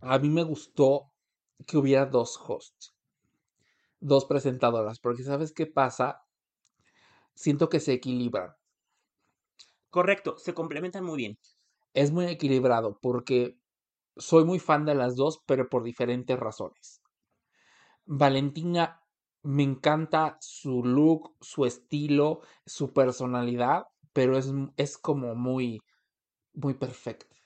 [0.00, 1.12] A mí me gustó
[1.66, 2.96] que hubiera dos hosts.
[4.00, 4.98] Dos presentadoras.
[4.98, 6.22] Porque ¿sabes qué pasa?
[7.34, 8.54] Siento que se equilibran.
[9.90, 11.38] Correcto, se complementan muy bien.
[11.92, 13.58] Es muy equilibrado porque
[14.16, 17.02] soy muy fan de las dos, pero por diferentes razones.
[18.06, 18.97] Valentina
[19.42, 25.80] me encanta su look, su estilo, su personalidad, pero es, es como muy,
[26.54, 27.36] muy perfecta.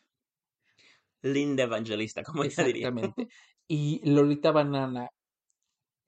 [1.22, 2.88] Linda Evangelista, como ella diría.
[2.88, 3.28] Exactamente.
[3.68, 5.08] Y Lolita Banana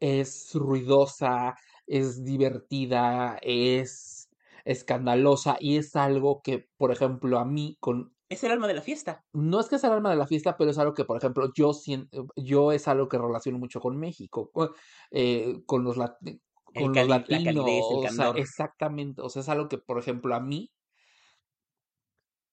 [0.00, 1.54] es ruidosa,
[1.86, 4.28] es divertida, es
[4.64, 8.82] escandalosa y es algo que, por ejemplo, a mí con Es el alma de la
[8.82, 9.24] fiesta.
[9.32, 11.52] no es que sea el alma de la fiesta, pero es algo que, por ejemplo,
[11.54, 14.74] yo siento, yo es algo que relaciono mucho con México, co-
[15.10, 16.18] eh, con los, lat-
[16.72, 18.36] El con los la latinos, calidez, el o sea, candor.
[18.36, 20.70] exactamente, o sea, es algo que, por ejemplo, a mí,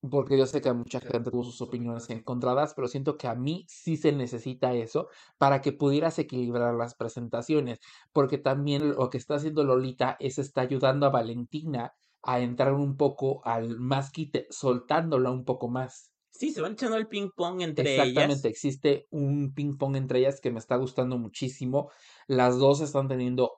[0.10, 3.66] porque yo sé que mucha gente tuvo sus opiniones encontradas, pero siento que a mí
[3.70, 7.80] sí se necesita eso para que pudieras equilibrar las presentaciones,
[8.12, 12.98] porque también lo que está haciendo Lolita es está ayudando a Valentina a entrar un
[12.98, 16.12] poco al más quite, soltándola un poco más.
[16.32, 18.58] Sí, se van echando el ping pong entre Exactamente, ellas.
[18.58, 21.92] existe un ping pong entre ellas que me está gustando muchísimo.
[22.28, 23.52] Las dos están teniendo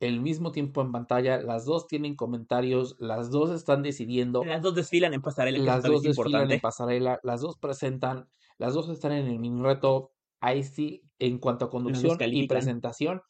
[0.00, 4.74] el mismo tiempo en pantalla, las dos tienen comentarios, las dos están decidiendo, Las dos
[4.74, 6.54] desfilan en pasarela, las dos es desfilan importante.
[6.54, 10.10] en pasarela, las dos presentan, las dos están en el mini reto.
[10.40, 13.22] Ahí sí, en cuanto a conducción y presentación,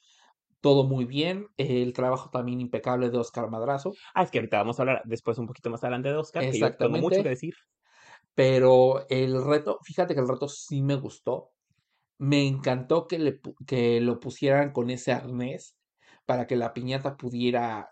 [0.65, 1.49] todo muy bien.
[1.59, 3.93] El trabajo también impecable de Oscar Madrazo.
[4.15, 6.59] Ah, es que ahorita vamos a hablar después un poquito más adelante de Oscar, que
[6.59, 7.53] yo tengo mucho que decir.
[8.35, 11.51] Pero el reto, fíjate que el reto sí me gustó.
[12.17, 15.77] Me encantó que, le, que lo pusieran con ese arnés
[16.25, 17.91] para que la piñata pudiera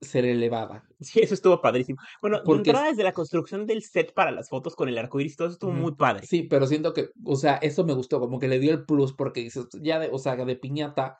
[0.00, 0.82] ser elevada.
[1.00, 2.00] Sí, eso estuvo padrísimo.
[2.22, 2.72] Bueno, Porque...
[2.72, 5.56] de desde la construcción del set para las fotos con el arco iris, todo eso
[5.56, 6.26] estuvo muy padre.
[6.26, 9.12] Sí, pero siento que, o sea, eso me gustó, como que le dio el plus,
[9.12, 11.18] porque dices, ya de, o sea, de piñata,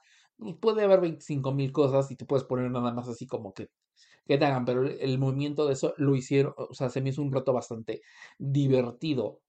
[0.60, 3.70] puede haber 25 mil cosas y tú puedes poner nada más así como que,
[4.26, 7.22] que te hagan, pero el movimiento de eso lo hicieron, o sea, se me hizo
[7.22, 8.02] un reto bastante
[8.38, 9.40] divertido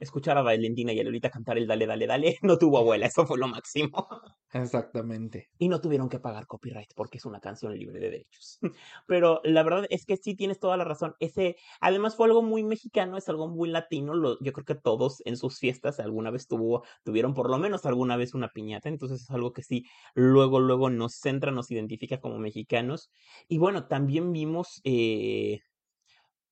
[0.00, 3.26] escuchar a Valentina y a Lolita cantar el Dale, Dale, Dale, no tuvo abuela, eso
[3.26, 4.08] fue lo máximo.
[4.52, 5.48] Exactamente.
[5.58, 8.58] Y no tuvieron que pagar copyright porque es una canción libre de derechos.
[9.06, 11.14] Pero la verdad es que sí tienes toda la razón.
[11.20, 14.14] Ese, además fue algo muy mexicano, es algo muy latino.
[14.14, 17.86] Lo, yo creo que todos en sus fiestas alguna vez tuvo, tuvieron por lo menos
[17.86, 18.88] alguna vez una piñata.
[18.88, 23.10] Entonces es algo que sí, luego, luego nos centra, nos identifica como mexicanos.
[23.48, 25.60] Y bueno, también vimos eh,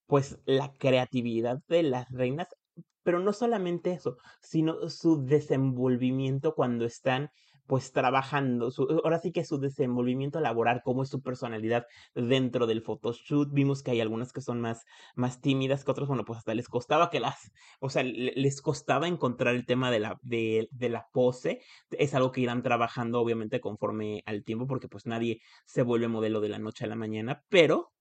[0.06, 2.48] pues la creatividad de las reinas
[3.02, 7.30] pero no solamente eso, sino su desenvolvimiento cuando están
[7.66, 11.86] pues trabajando, su, ahora sí que su desenvolvimiento laboral, cómo es su personalidad
[12.16, 14.84] dentro del photoshoot, vimos que hay algunas que son más,
[15.14, 19.06] más tímidas que otras, bueno, pues hasta les costaba que las, o sea, les costaba
[19.06, 21.60] encontrar el tema de la, de, de la pose,
[21.92, 26.40] es algo que irán trabajando obviamente conforme al tiempo, porque pues nadie se vuelve modelo
[26.40, 27.92] de la noche a la mañana, pero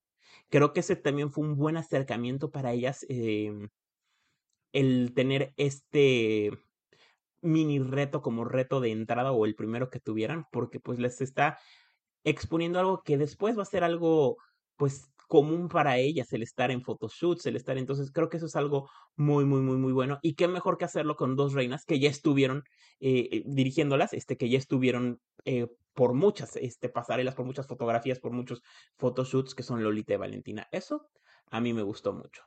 [0.49, 3.05] creo que ese también fue un buen acercamiento para ellas.
[3.09, 3.51] Eh,
[4.73, 6.51] el tener este
[7.41, 11.57] mini reto como reto de entrada o el primero que tuvieran, porque pues les está
[12.23, 14.37] exponiendo algo que después va a ser algo
[14.75, 18.55] pues común para ellas el estar en photoshoots, el estar entonces creo que eso es
[18.55, 21.99] algo muy muy muy muy bueno y qué mejor que hacerlo con dos reinas que
[21.99, 22.63] ya estuvieron
[22.99, 28.19] eh, eh, dirigiéndolas, este que ya estuvieron eh, por muchas este pasarelas, por muchas fotografías,
[28.19, 28.63] por muchos
[28.97, 30.67] photoshoots que son Lolita y Valentina.
[30.71, 31.09] Eso
[31.51, 32.43] a mí me gustó mucho.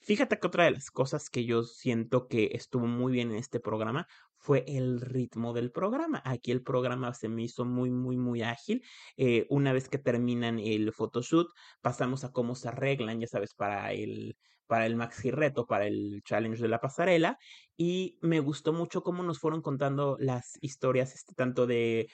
[0.00, 3.60] Fíjate que otra de las cosas que yo siento que estuvo muy bien en este
[3.60, 4.06] programa
[4.42, 6.20] fue el ritmo del programa.
[6.24, 8.82] Aquí el programa se me hizo muy, muy, muy ágil.
[9.16, 11.48] Eh, una vez que terminan el photoshoot,
[11.80, 16.22] pasamos a cómo se arreglan, ya sabes, para el, para el maxi reto, para el
[16.24, 17.38] challenge de la pasarela.
[17.76, 22.08] Y me gustó mucho cómo nos fueron contando las historias, este, tanto de,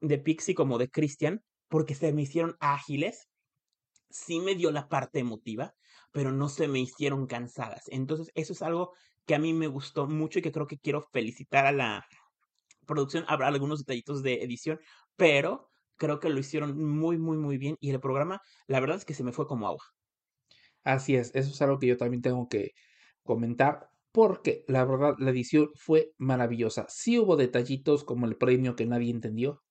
[0.00, 3.28] de Pixie como de Christian, porque se me hicieron ágiles.
[4.08, 5.74] Sí me dio la parte emotiva
[6.12, 7.84] pero no se me hicieron cansadas.
[7.88, 8.92] Entonces, eso es algo
[9.26, 12.04] que a mí me gustó mucho y que creo que quiero felicitar a la
[12.86, 13.24] producción.
[13.28, 14.80] Habrá algunos detallitos de edición,
[15.16, 17.76] pero creo que lo hicieron muy, muy, muy bien.
[17.80, 19.84] Y el programa, la verdad es que se me fue como agua.
[20.84, 22.70] Así es, eso es algo que yo también tengo que
[23.22, 23.88] comentar.
[24.12, 26.86] Porque la verdad, la edición fue maravillosa.
[26.88, 29.62] Sí hubo detallitos como el premio que nadie entendió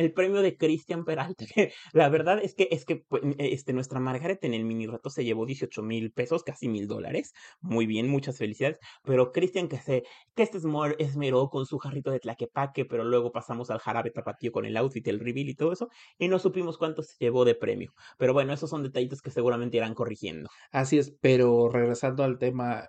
[0.00, 1.44] el premio de Cristian Peralta.
[1.92, 5.24] la verdad es que, es que pues, este, nuestra Margaret en el mini rato se
[5.24, 7.32] llevó 18 mil pesos, casi mil dólares.
[7.60, 8.78] Muy bien, muchas felicidades.
[9.04, 10.58] Pero Cristian que se, que este
[10.98, 15.06] esmeró con su jarrito de tlaquepaque, pero luego pasamos al jarabe tapatío con el outfit,
[15.08, 17.92] el reveal y todo eso, y no supimos cuánto se llevó de premio.
[18.18, 20.48] Pero bueno, esos son detallitos que seguramente irán corrigiendo.
[20.72, 22.88] Así es, pero regresando al tema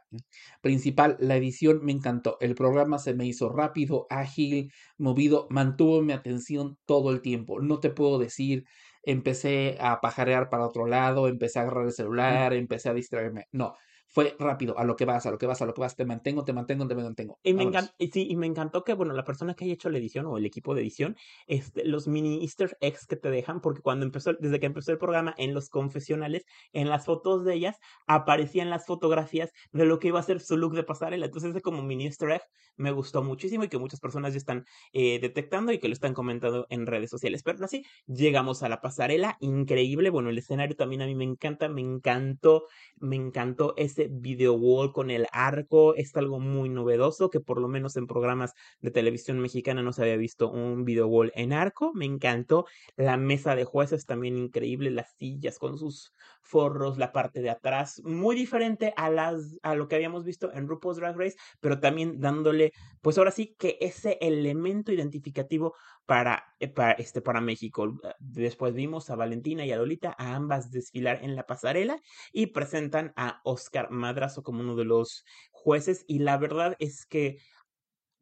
[0.61, 2.37] principal, la edición me encantó.
[2.39, 7.61] El programa se me hizo rápido, ágil, movido, mantuvo mi atención todo el tiempo.
[7.61, 8.65] No te puedo decir,
[9.01, 13.45] empecé a pajarear para otro lado, empecé a agarrar el celular, empecé a distraerme.
[13.51, 13.75] No,
[14.11, 16.05] fue rápido, a lo que vas, a lo que vas, a lo que vas, te
[16.05, 17.39] mantengo, te mantengo, te mantengo.
[17.43, 19.99] Y me, encantó, sí, y me encantó que, bueno, la persona que haya hecho la
[19.99, 21.15] edición o el equipo de edición,
[21.47, 24.97] este, los mini easter eggs que te dejan, porque cuando empezó, desde que empezó el
[24.97, 30.09] programa, en los confesionales, en las fotos de ellas, aparecían las fotografías de lo que
[30.09, 31.27] iba a ser su look de pasarela.
[31.27, 32.41] Entonces, ese como mini easter egg
[32.75, 36.13] me gustó muchísimo y que muchas personas ya están eh, detectando y que lo están
[36.13, 37.43] comentando en redes sociales.
[37.43, 40.09] Pero así, llegamos a la pasarela, increíble.
[40.09, 42.65] Bueno, el escenario también a mí me encanta, me encantó,
[42.99, 47.67] me encantó ese video wall con el arco es algo muy novedoso que por lo
[47.67, 51.91] menos en programas de televisión mexicana no se había visto un video wall en arco.
[51.93, 57.41] Me encantó la mesa de jueces también increíble, las sillas con sus forros, la parte
[57.41, 61.37] de atrás, muy diferente a las a lo que habíamos visto en RuPaul's Drag Race,
[61.59, 65.75] pero también dándole pues ahora sí que ese elemento identificativo
[66.11, 67.97] para, eh, este, para México.
[68.19, 72.01] Después vimos a Valentina y a Lolita, a ambas desfilar en la pasarela
[72.33, 77.37] y presentan a Oscar Madrazo como uno de los jueces y la verdad es que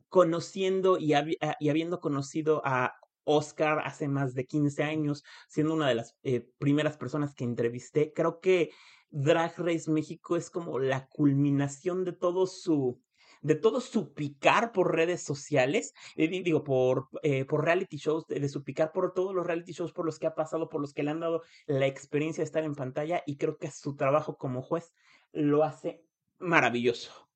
[0.07, 1.15] conociendo y,
[1.59, 6.47] y habiendo conocido a Oscar hace más de 15 años, siendo una de las eh,
[6.59, 8.69] primeras personas que entrevisté, creo que
[9.09, 13.01] Drag Race México es como la culminación de todo su
[13.41, 18.25] de todo su picar por redes sociales, eh, di- digo, por, eh, por reality shows,
[18.27, 20.81] de, de su picar por todos los reality shows por los que ha pasado, por
[20.81, 23.95] los que le han dado la experiencia de estar en pantalla y creo que su
[23.95, 24.93] trabajo como juez
[25.31, 26.03] lo hace
[26.39, 27.29] maravilloso.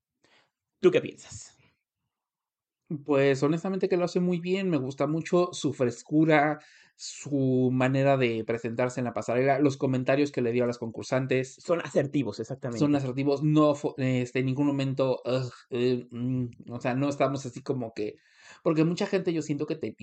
[0.82, 1.58] ¿Tú qué piensas?
[3.06, 6.60] Pues honestamente que lo hace muy bien, me gusta mucho su frescura,
[6.96, 11.56] su manera de presentarse en la pasarela, los comentarios que le dio a las concursantes.
[11.56, 12.80] Son asertivos, exactamente.
[12.80, 17.64] Son asertivos, no este, en ningún momento, ugh, eh, mm, o sea, no estamos así
[17.64, 18.16] como que,
[18.64, 19.96] porque mucha gente yo siento que te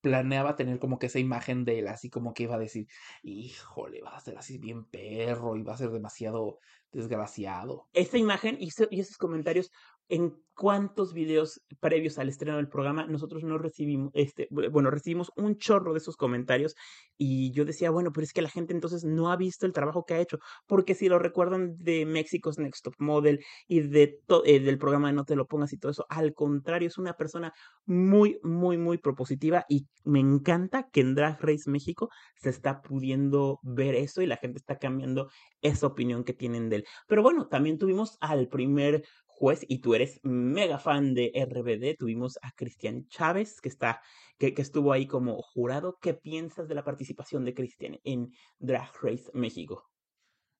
[0.00, 2.86] planeaba tener como que esa imagen de él, así como que iba a decir,
[3.22, 6.58] híjole, va a ser así bien perro y va a ser demasiado
[6.92, 7.88] desgraciado.
[7.92, 9.72] esa imagen y esos comentarios,
[10.08, 15.32] en cuántos videos previos al estreno del programa nosotros no recibimos, este, bu- bueno, recibimos
[15.36, 16.74] un chorro de esos comentarios
[17.16, 20.04] y yo decía, bueno, pero es que la gente entonces no ha visto el trabajo
[20.04, 24.60] que ha hecho, porque si lo recuerdan de México's Next Top Model y de eh,
[24.60, 27.52] del programa de No te lo pongas y todo eso, al contrario, es una persona
[27.84, 33.58] muy, muy, muy propositiva y me encanta que en Drag Race México se está pudiendo
[33.62, 35.28] ver eso y la gente está cambiando
[35.62, 36.84] esa opinión que tienen de él.
[37.08, 39.04] Pero bueno, también tuvimos al primer
[39.36, 44.00] juez, y tú eres mega fan de RBD, tuvimos a Cristian Chávez, que está,
[44.38, 45.98] que, que estuvo ahí como jurado.
[46.00, 49.84] ¿Qué piensas de la participación de Cristian en Drag Race México?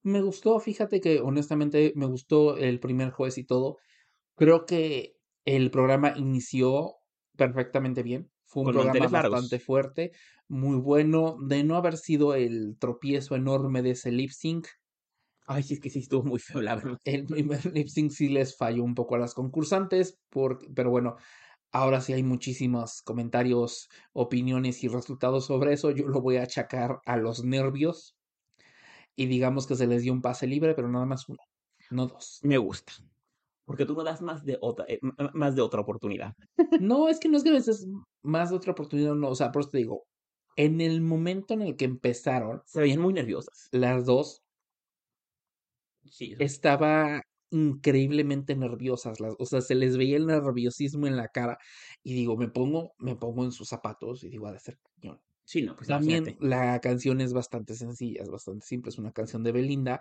[0.03, 3.79] Me gustó, fíjate que honestamente me gustó el primer juez y todo.
[4.37, 5.15] Creo que
[5.45, 6.97] el programa inició
[7.37, 8.31] perfectamente bien.
[8.45, 10.13] Fue un Con programa bastante fuerte,
[10.49, 11.37] muy bueno.
[11.47, 14.67] De no haber sido el tropiezo enorme de ese lip sync,
[15.47, 16.97] Ay, sí, es que sí estuvo muy feo, la verdad.
[17.05, 21.17] el primer lip sync sí les falló un poco a las concursantes, por, pero bueno,
[21.73, 25.91] ahora sí hay muchísimos comentarios, opiniones y resultados sobre eso.
[25.91, 28.17] Yo lo voy a achacar a los nervios
[29.17, 31.39] y digamos que se les dio un pase libre, pero nada más uno,
[31.91, 32.41] no dos.
[32.43, 32.93] Me gusta.
[33.65, 34.99] Porque tú no das más de otra, eh,
[35.33, 36.35] más de otra oportunidad.
[36.81, 37.87] No, es que no es que a veces
[38.23, 40.05] más de otra oportunidad, no, o sea, por eso te digo,
[40.57, 43.69] en el momento en el que empezaron Se veían muy nerviosas.
[43.73, 44.44] las dos,
[46.11, 51.59] Sí, estaba increíblemente nerviosas, las, o sea, se les veía el nerviosismo en la cara
[52.03, 55.21] y digo, me pongo, me pongo en sus zapatos y digo, ha de ser cañón.
[55.45, 56.39] Sí, no, pues También imagínate.
[56.39, 60.01] la canción es bastante sencilla, es bastante simple, es una canción de Belinda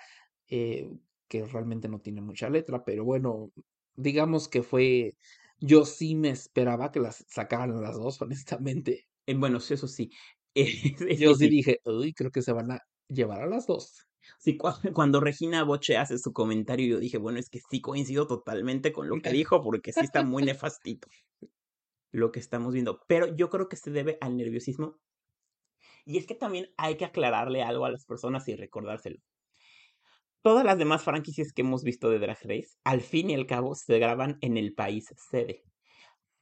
[0.49, 0.89] eh,
[1.27, 3.51] que realmente no tiene mucha letra, pero bueno,
[3.95, 5.13] digamos que fue,
[5.59, 9.07] yo sí me esperaba que las sacaran las dos, honestamente.
[9.25, 10.09] Eh, bueno, eso sí.
[10.55, 10.65] Eh,
[11.17, 11.49] Yo sí sí.
[11.49, 12.79] dije, uy, creo que se van a
[13.13, 13.93] llevar a las dos.
[14.39, 18.27] Sí, cua- cuando Regina Boche hace su comentario, yo dije, bueno, es que sí coincido
[18.27, 21.07] totalmente con lo que dijo, porque sí está muy nefastito
[22.11, 23.01] lo que estamos viendo.
[23.07, 24.99] Pero yo creo que se debe al nerviosismo.
[26.05, 29.19] Y es que también hay que aclararle algo a las personas y recordárselo.
[30.41, 33.75] Todas las demás franquicias que hemos visto de Drag Race, al fin y al cabo,
[33.75, 35.63] se graban en el país sede.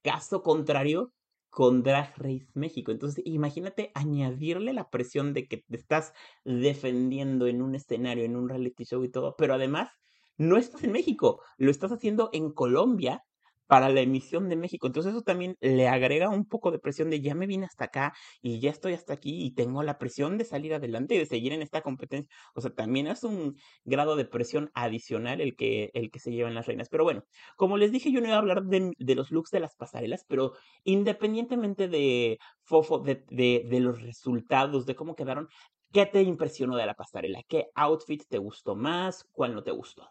[0.04, 1.14] Caso contrario
[1.52, 2.92] con Drag Race México.
[2.92, 8.50] Entonces, imagínate añadirle la presión de que te estás defendiendo en un escenario, en un
[8.50, 9.92] reality show y todo, pero además
[10.38, 13.24] no estás en México, lo estás haciendo en Colombia
[13.72, 14.88] para la emisión de México.
[14.88, 18.14] Entonces eso también le agrega un poco de presión de ya me vine hasta acá
[18.42, 21.54] y ya estoy hasta aquí y tengo la presión de salir adelante y de seguir
[21.54, 22.30] en esta competencia.
[22.54, 23.56] O sea, también es un
[23.86, 26.90] grado de presión adicional el que, el que se llevan las reinas.
[26.90, 27.24] Pero bueno,
[27.56, 30.52] como les dije, yo no iba a hablar de, los looks de las pasarelas, pero
[30.84, 35.48] independientemente de Fofo, de, de, de los resultados, de cómo quedaron,
[35.94, 37.42] ¿qué te impresionó de la pasarela?
[37.48, 39.24] ¿Qué outfit te gustó más?
[39.32, 40.04] ¿Cuál no te gustó?
[40.04, 40.10] A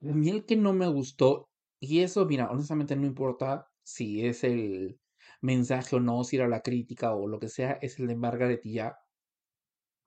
[0.00, 1.48] mí el que no me gustó,
[1.90, 5.00] y eso, mira, honestamente no importa si es el
[5.40, 8.64] mensaje o no, si era la crítica o lo que sea, es el de Margaret
[8.64, 8.96] y ya.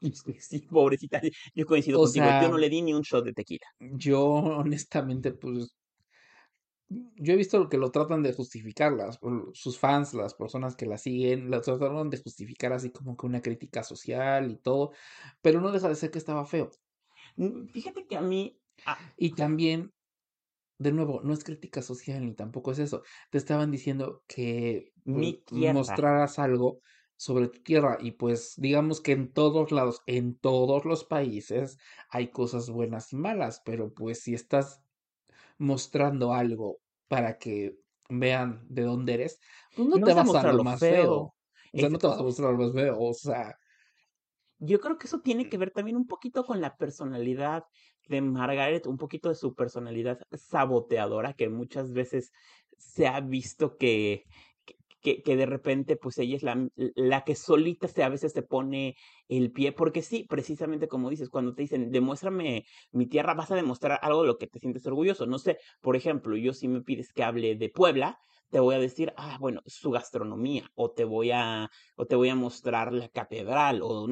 [0.39, 1.21] Sí, pobrecita,
[1.55, 3.67] yo coincido O contigo, yo no le di ni un shot de tequila.
[3.79, 4.23] yo
[4.59, 5.75] honestamente, pues,
[6.89, 9.19] yo he visto que lo tratan de justificar, las,
[9.53, 13.41] sus fans, las personas que la siguen, lo trataron de justificar así como que una
[13.41, 14.91] crítica social y todo,
[15.41, 16.71] pero no deja de ser que estaba feo.
[17.37, 19.93] Mm, Fíjate que a mí, ah, Y también,
[20.77, 23.03] de nuevo, no es crítica social ni tampoco es eso.
[23.31, 26.79] Te estaban diciendo que mi pues, tierra, mostraras algo
[27.17, 31.77] sobre tu tierra y pues digamos que en todos lados, en todos los países
[32.09, 34.83] hay cosas buenas y malas, pero pues si estás
[35.57, 37.77] mostrando algo para que
[38.09, 39.39] vean de dónde eres,
[39.73, 41.11] pues no no te vas a a mostrar lo más feo.
[41.11, 41.35] feo.
[41.71, 42.97] O sea, no te vas a mostrar lo más feo.
[42.99, 43.55] O sea,
[44.59, 47.63] Yo creo que eso tiene que ver también un poquito con la personalidad
[48.07, 52.31] de Margaret, un poquito de su personalidad saboteadora, que muchas veces
[52.77, 54.25] se ha visto que,
[55.01, 58.95] que, de repente, pues ella es la, la que solita a veces se pone
[59.29, 63.55] el pie, porque sí, precisamente como dices, cuando te dicen, demuéstrame mi tierra, vas a
[63.55, 65.25] demostrar algo de lo que te sientes orgulloso.
[65.25, 68.79] No sé, por ejemplo, yo si me pides que hable de Puebla, te voy a
[68.79, 73.09] decir, ah, bueno, su gastronomía, o te voy a, o te voy a mostrar la
[73.09, 74.07] catedral, o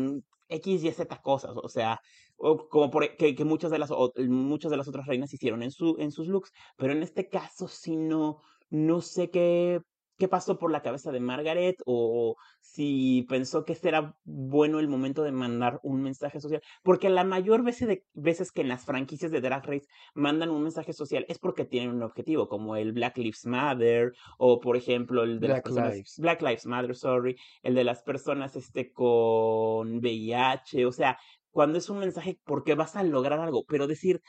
[0.47, 1.99] X y Z cosas, o sea,
[2.38, 5.33] o como por, e, que, que muchas de las o, muchas de las otras reinas
[5.33, 9.81] hicieron en su en sus looks, pero en este caso sí no no sé qué
[10.17, 14.88] qué pasó por la cabeza de Margaret o si pensó que este era bueno el
[14.88, 16.61] momento de mandar un mensaje social.
[16.83, 20.63] Porque la mayor veces, de, veces que en las franquicias de Drag Race mandan un
[20.63, 25.23] mensaje social es porque tienen un objetivo, como el Black Lives Matter o, por ejemplo,
[25.23, 25.93] el de Black las personas...
[25.93, 26.15] Lives.
[26.17, 27.38] Black Lives Matter, sorry.
[27.61, 30.86] El de las personas este, con VIH.
[30.86, 31.17] O sea,
[31.55, 34.21] cuando es un mensaje porque vas a lograr algo, pero decir,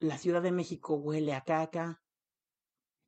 [0.00, 2.02] la Ciudad de México huele a caca.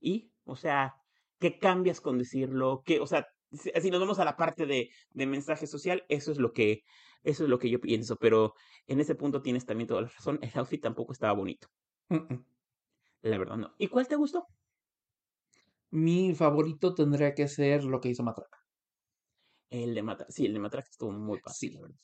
[0.00, 0.32] ¿Y?
[0.44, 0.94] O sea,
[1.38, 2.82] ¿qué cambias con decirlo?
[2.86, 6.38] ¿Qué, o sea, si, nos vamos a la parte de, de mensaje social, eso es
[6.38, 6.84] lo que
[7.22, 8.54] eso es lo que yo pienso, pero
[8.86, 11.68] en ese punto tienes también toda la razón, el outfit tampoco estaba bonito.
[13.20, 13.74] La verdad no.
[13.76, 14.46] ¿Y cuál te gustó?
[15.90, 18.58] Mi favorito tendría que ser lo que hizo Matraca.
[19.68, 20.32] El de Matraca.
[20.32, 21.74] Sí, el de Matraca estuvo muy fácil, Sí.
[21.74, 21.98] la verdad.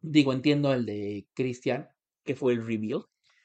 [0.00, 1.88] Digo, entiendo el de Cristian.
[2.24, 3.04] Que fue el reveal.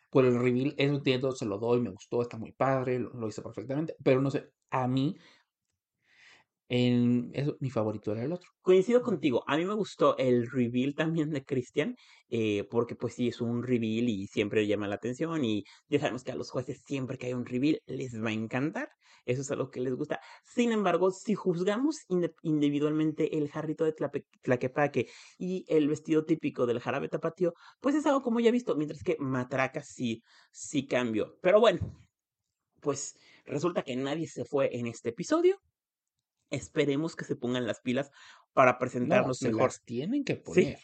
[0.09, 3.27] Por el reveal, eso entiendo, se lo doy, me gustó, está muy padre, lo, lo
[3.27, 3.95] hizo perfectamente.
[4.03, 5.15] Pero no sé, a mí,
[6.67, 8.49] en mi favorito era el otro.
[8.61, 11.95] Coincido contigo, a mí me gustó el reveal también de Christian,
[12.29, 16.23] eh, porque pues sí es un reveal y siempre llama la atención y ya sabemos
[16.23, 18.89] que a los jueces siempre que hay un reveal les va a encantar,
[19.25, 20.19] eso es algo que les gusta.
[20.43, 21.99] Sin embargo, si juzgamos
[22.41, 28.05] individualmente el jarrito de tlape- tlaquepaque y el vestido típico del jarabe tapatío, pues es
[28.05, 31.37] algo como ya he visto, mientras que Matraca sí, sí cambió.
[31.41, 32.07] Pero bueno,
[32.81, 35.57] pues resulta que nadie se fue en este episodio.
[36.51, 38.11] Esperemos que se pongan las pilas
[38.53, 39.63] para No, presentarnos se mejor.
[39.63, 40.75] las tienen que Sí.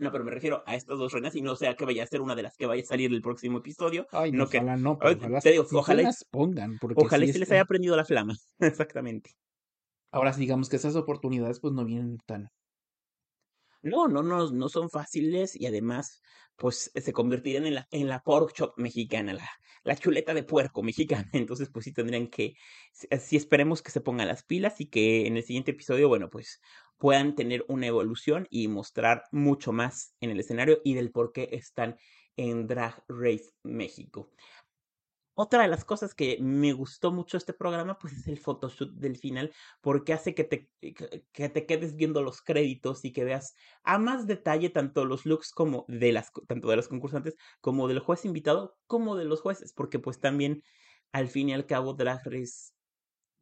[0.00, 2.22] No, pero me refiero a estas dos reinas y no sea que vaya a ser
[2.22, 4.06] una de las que vaya a salir el próximo episodio.
[4.12, 7.34] Ay, no, No que, ojalá no, ojalá, te digo, ojalá las pongan, porque ojalá sí
[7.34, 8.34] se les haya prendido la flama.
[8.58, 9.36] Exactamente.
[10.10, 12.50] Ahora sí, digamos que esas oportunidades pues no vienen tan...
[13.82, 16.22] No, no, no, no son fáciles y además,
[16.56, 19.50] pues se convertirían en la, en la pork chop mexicana, la,
[19.84, 21.28] la chuleta de puerco mexicana.
[21.34, 22.54] Entonces, pues sí tendrían que,
[23.20, 26.60] sí esperemos que se pongan las pilas y que en el siguiente episodio, bueno, pues
[27.00, 31.48] puedan tener una evolución y mostrar mucho más en el escenario y del por qué
[31.52, 31.96] están
[32.36, 34.30] en Drag Race México.
[35.34, 39.16] Otra de las cosas que me gustó mucho este programa, pues es el photoshoot del
[39.16, 43.54] final, porque hace que te, que- que te quedes viendo los créditos y que veas
[43.82, 48.00] a más detalle tanto los looks como de las, tanto de los concursantes como del
[48.00, 50.62] juez invitado, como de los jueces, porque pues también
[51.12, 52.72] al fin y al cabo Drag Race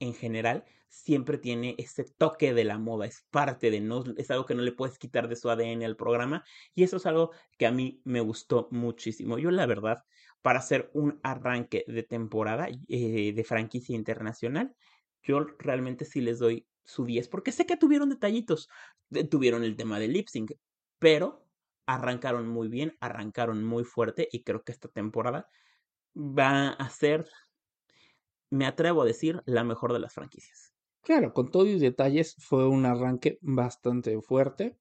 [0.00, 4.46] en general siempre tiene ese toque de la moda, es parte de, no, es algo
[4.46, 6.44] que no le puedes quitar de su ADN al programa
[6.74, 9.38] y eso es algo que a mí me gustó muchísimo.
[9.38, 10.04] Yo la verdad,
[10.42, 14.74] para hacer un arranque de temporada eh, de franquicia internacional,
[15.22, 18.68] yo realmente sí les doy su 10 porque sé que tuvieron detallitos,
[19.10, 20.52] de- tuvieron el tema del lip sync,
[20.98, 21.46] pero
[21.86, 25.48] arrancaron muy bien, arrancaron muy fuerte y creo que esta temporada
[26.16, 27.28] va a ser,
[28.50, 30.72] me atrevo a decir, la mejor de las franquicias.
[31.02, 34.78] Claro, con todo y detalles fue un arranque bastante fuerte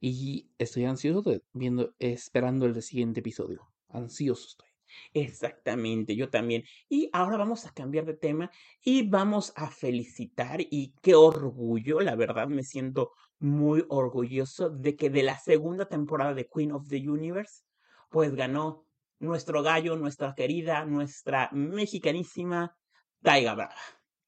[0.00, 3.68] y estoy ansioso de viendo, esperando el siguiente episodio.
[3.88, 4.68] Ansioso estoy.
[5.12, 6.64] Exactamente, yo también.
[6.88, 8.50] Y ahora vamos a cambiar de tema
[8.82, 15.10] y vamos a felicitar y qué orgullo, la verdad me siento muy orgulloso de que
[15.10, 17.64] de la segunda temporada de Queen of the Universe,
[18.10, 18.85] pues ganó
[19.18, 22.76] nuestro gallo, nuestra querida, nuestra mexicanísima
[23.22, 23.74] Taiga Brava.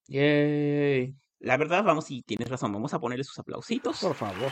[0.06, 1.14] Yay.
[1.40, 4.00] La verdad, vamos, y tienes razón, vamos a ponerle sus aplausitos.
[4.00, 4.50] Por favor.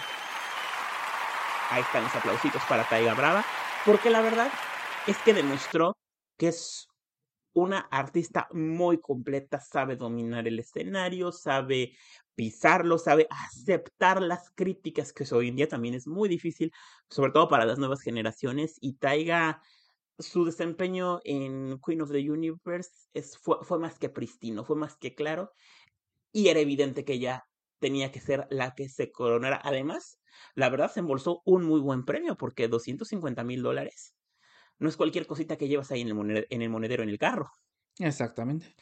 [1.70, 3.44] Ahí están los aplausitos para Taiga Brava,
[3.84, 4.50] porque la verdad
[5.06, 5.96] es que demostró
[6.36, 6.88] que es
[7.52, 11.96] una artista muy completa, sabe dominar el escenario, sabe
[12.34, 16.70] pisarlo, sabe aceptar las críticas, que hoy en día también es muy difícil,
[17.08, 19.62] sobre todo para las nuevas generaciones, y Taiga,
[20.18, 22.90] su desempeño en Queen of the Universe
[23.42, 25.52] fue, más que pristino, fue más que claro,
[26.32, 27.44] y era evidente que ella
[27.78, 29.60] tenía que ser la que se coronara.
[29.62, 30.18] Además,
[30.54, 34.14] la verdad se embolsó un muy buen premio, porque 250 mil dólares
[34.78, 37.50] no es cualquier cosita que llevas ahí en el, en el monedero en el carro.
[37.98, 38.74] Exactamente.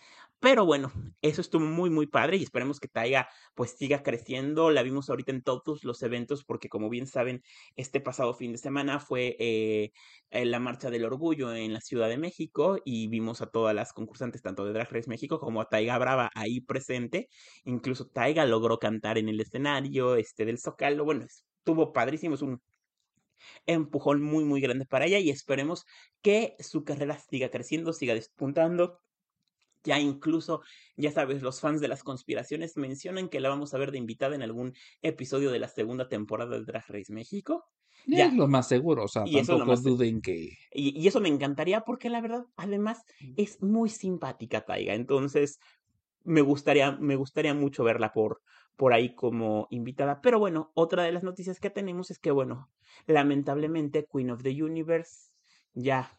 [0.45, 0.93] Pero bueno,
[1.23, 4.71] eso estuvo muy, muy padre y esperemos que Taiga pues siga creciendo.
[4.71, 7.43] La vimos ahorita en todos los eventos porque como bien saben,
[7.77, 9.93] este pasado fin de semana fue eh,
[10.31, 14.43] la Marcha del Orgullo en la Ciudad de México y vimos a todas las concursantes,
[14.43, 17.31] tanto de Drag Race México como a Taiga Brava ahí presente.
[17.65, 21.07] Incluso Taiga logró cantar en el escenario este, del Zócalo.
[21.07, 22.61] Bueno, estuvo padrísimo, es un
[23.65, 25.87] empujón muy, muy grande para ella y esperemos
[26.21, 29.01] que su carrera siga creciendo, siga despuntando
[29.85, 30.63] ya incluso,
[30.97, 34.35] ya sabes, los fans de las conspiraciones mencionan que la vamos a ver de invitada
[34.35, 34.73] en algún
[35.03, 37.65] episodio de la segunda temporada de Drag Race México.
[38.07, 38.27] Ya.
[38.27, 40.59] Es lo más seguro, o sea, y tampoco más, duden que...
[40.73, 43.03] Y, y, eso me encantaría porque la verdad, además,
[43.37, 45.59] es muy simpática Taiga, entonces
[46.25, 48.43] me gustaría, me gustaría mucho verla por,
[48.77, 50.21] por ahí como invitada.
[50.21, 52.71] Pero bueno, otra de las noticias que tenemos es que, bueno,
[53.07, 55.31] lamentablemente Queen of the Universe
[55.75, 56.11] ya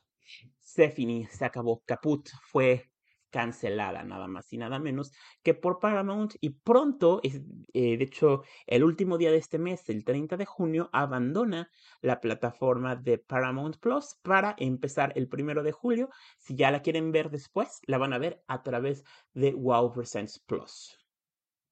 [0.59, 2.89] se finí, se acabó, caput, fue
[3.35, 5.11] cancelada, nada más y nada menos
[5.43, 10.05] que por Paramount y pronto, eh, de hecho, el último día de este mes, el
[10.05, 11.69] 30 de junio, abandona
[11.99, 16.07] la plataforma de Paramount Plus para empezar el primero de julio.
[16.37, 20.39] Si ya la quieren ver después, la van a ver a través de Wow Presents
[20.39, 20.97] Plus.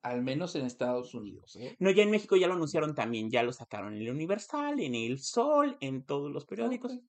[0.02, 1.56] Al menos en Estados Unidos.
[1.56, 1.78] ¿eh?
[1.80, 4.96] No, ya en México ya lo anunciaron también, ya lo sacaron en el Universal, en
[4.96, 7.00] el Sol, en todos los periódicos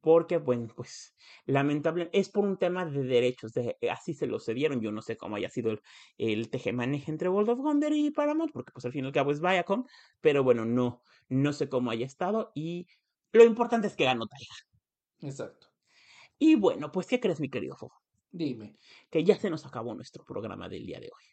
[0.00, 1.14] porque, bueno, pues
[1.46, 5.02] lamentable, es por un tema de derechos, de, eh, así se lo cedieron, yo no
[5.02, 5.80] sé cómo haya sido el,
[6.18, 9.30] el tejemaneje entre World of Wonder y Paramount, porque pues al fin y al cabo
[9.32, 9.84] es Viacom,
[10.20, 12.86] pero bueno, no, no sé cómo haya estado y
[13.32, 14.54] lo importante es que ganó Taiga.
[15.20, 15.68] Exacto.
[16.38, 17.96] Y bueno, pues, ¿qué crees, mi querido Fofo?
[18.30, 18.78] Dime.
[19.10, 21.24] Que ya se nos acabó nuestro programa del día de hoy.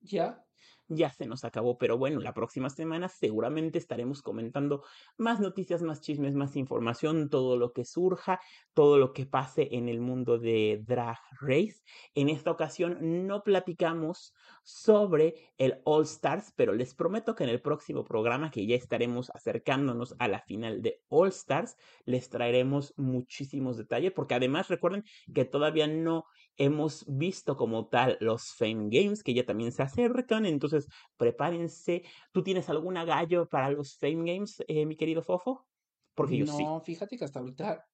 [0.00, 0.44] ¿Ya?
[0.90, 4.82] Ya se nos acabó, pero bueno, la próxima semana seguramente estaremos comentando
[5.16, 8.40] más noticias, más chismes, más información, todo lo que surja,
[8.74, 11.82] todo lo que pase en el mundo de Drag Race.
[12.14, 17.62] En esta ocasión no platicamos sobre el All Stars, pero les prometo que en el
[17.62, 23.76] próximo programa, que ya estaremos acercándonos a la final de All Stars, les traeremos muchísimos
[23.76, 26.26] detalles, porque además recuerden que todavía no
[26.60, 30.86] hemos visto como tal los Fame Games, que ya también se acercan, entonces
[31.16, 32.02] prepárense.
[32.32, 35.66] ¿Tú tienes alguna gallo para los Fame Games, eh, mi querido Fofo?
[36.14, 36.62] Porque yo sí.
[36.62, 37.88] No, fíjate que hasta ahorita,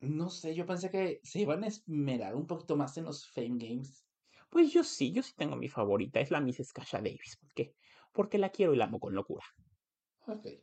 [0.00, 3.58] no sé, yo pensé que se iban a esmerar un poquito más en los Fame
[3.58, 4.06] Games.
[4.48, 7.36] Pues yo sí, yo sí tengo mi favorita, es la Miss Skasha Davis.
[7.38, 7.74] ¿Por qué?
[8.12, 9.44] Porque la quiero y la amo con locura.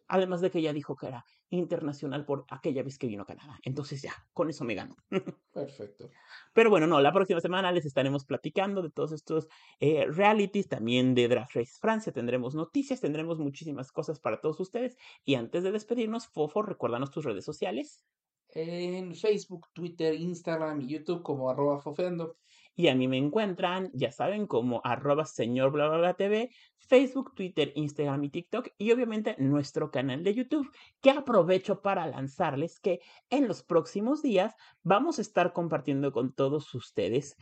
[0.07, 3.59] Además de que ella dijo que era internacional por aquella vez que vino a Canadá.
[3.63, 4.95] Entonces ya, con eso me gano.
[5.53, 6.09] Perfecto.
[6.53, 9.47] Pero bueno, no, la próxima semana les estaremos platicando de todos estos
[9.79, 12.11] eh, realities, también de Draft Race Francia.
[12.11, 14.97] Tendremos noticias, tendremos muchísimas cosas para todos ustedes.
[15.23, 18.05] Y antes de despedirnos, Fofo, recuérdanos tus redes sociales.
[18.53, 22.37] En Facebook, Twitter, Instagram y YouTube como arroba fofeando.
[22.75, 25.73] Y a mí me encuentran, ya saben, como arroba señor
[26.15, 32.07] TV, Facebook, Twitter, Instagram y TikTok y obviamente nuestro canal de YouTube, que aprovecho para
[32.07, 37.37] lanzarles que en los próximos días vamos a estar compartiendo con todos ustedes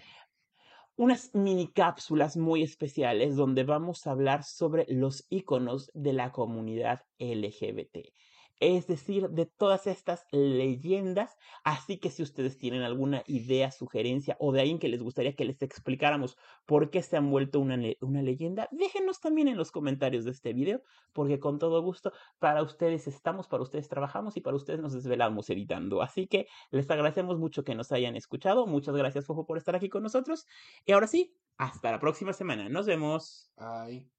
[0.96, 7.06] unas mini cápsulas muy especiales donde vamos a hablar sobre los iconos de la comunidad
[7.20, 8.00] LGBT
[8.60, 11.38] es decir, de todas estas leyendas.
[11.64, 15.46] Así que si ustedes tienen alguna idea, sugerencia o de alguien que les gustaría que
[15.46, 20.26] les explicáramos por qué se han vuelto una, una leyenda, déjenos también en los comentarios
[20.26, 20.82] de este video,
[21.14, 25.50] porque con todo gusto para ustedes estamos, para ustedes trabajamos y para ustedes nos desvelamos
[25.50, 26.02] editando.
[26.02, 28.68] Así que les agradecemos mucho que nos hayan escuchado.
[28.68, 30.46] Muchas gracias, Fofo, por estar aquí con nosotros.
[30.86, 32.70] Y ahora sí, hasta la próxima semana.
[32.70, 33.52] Nos vemos.
[33.58, 34.19] Bye.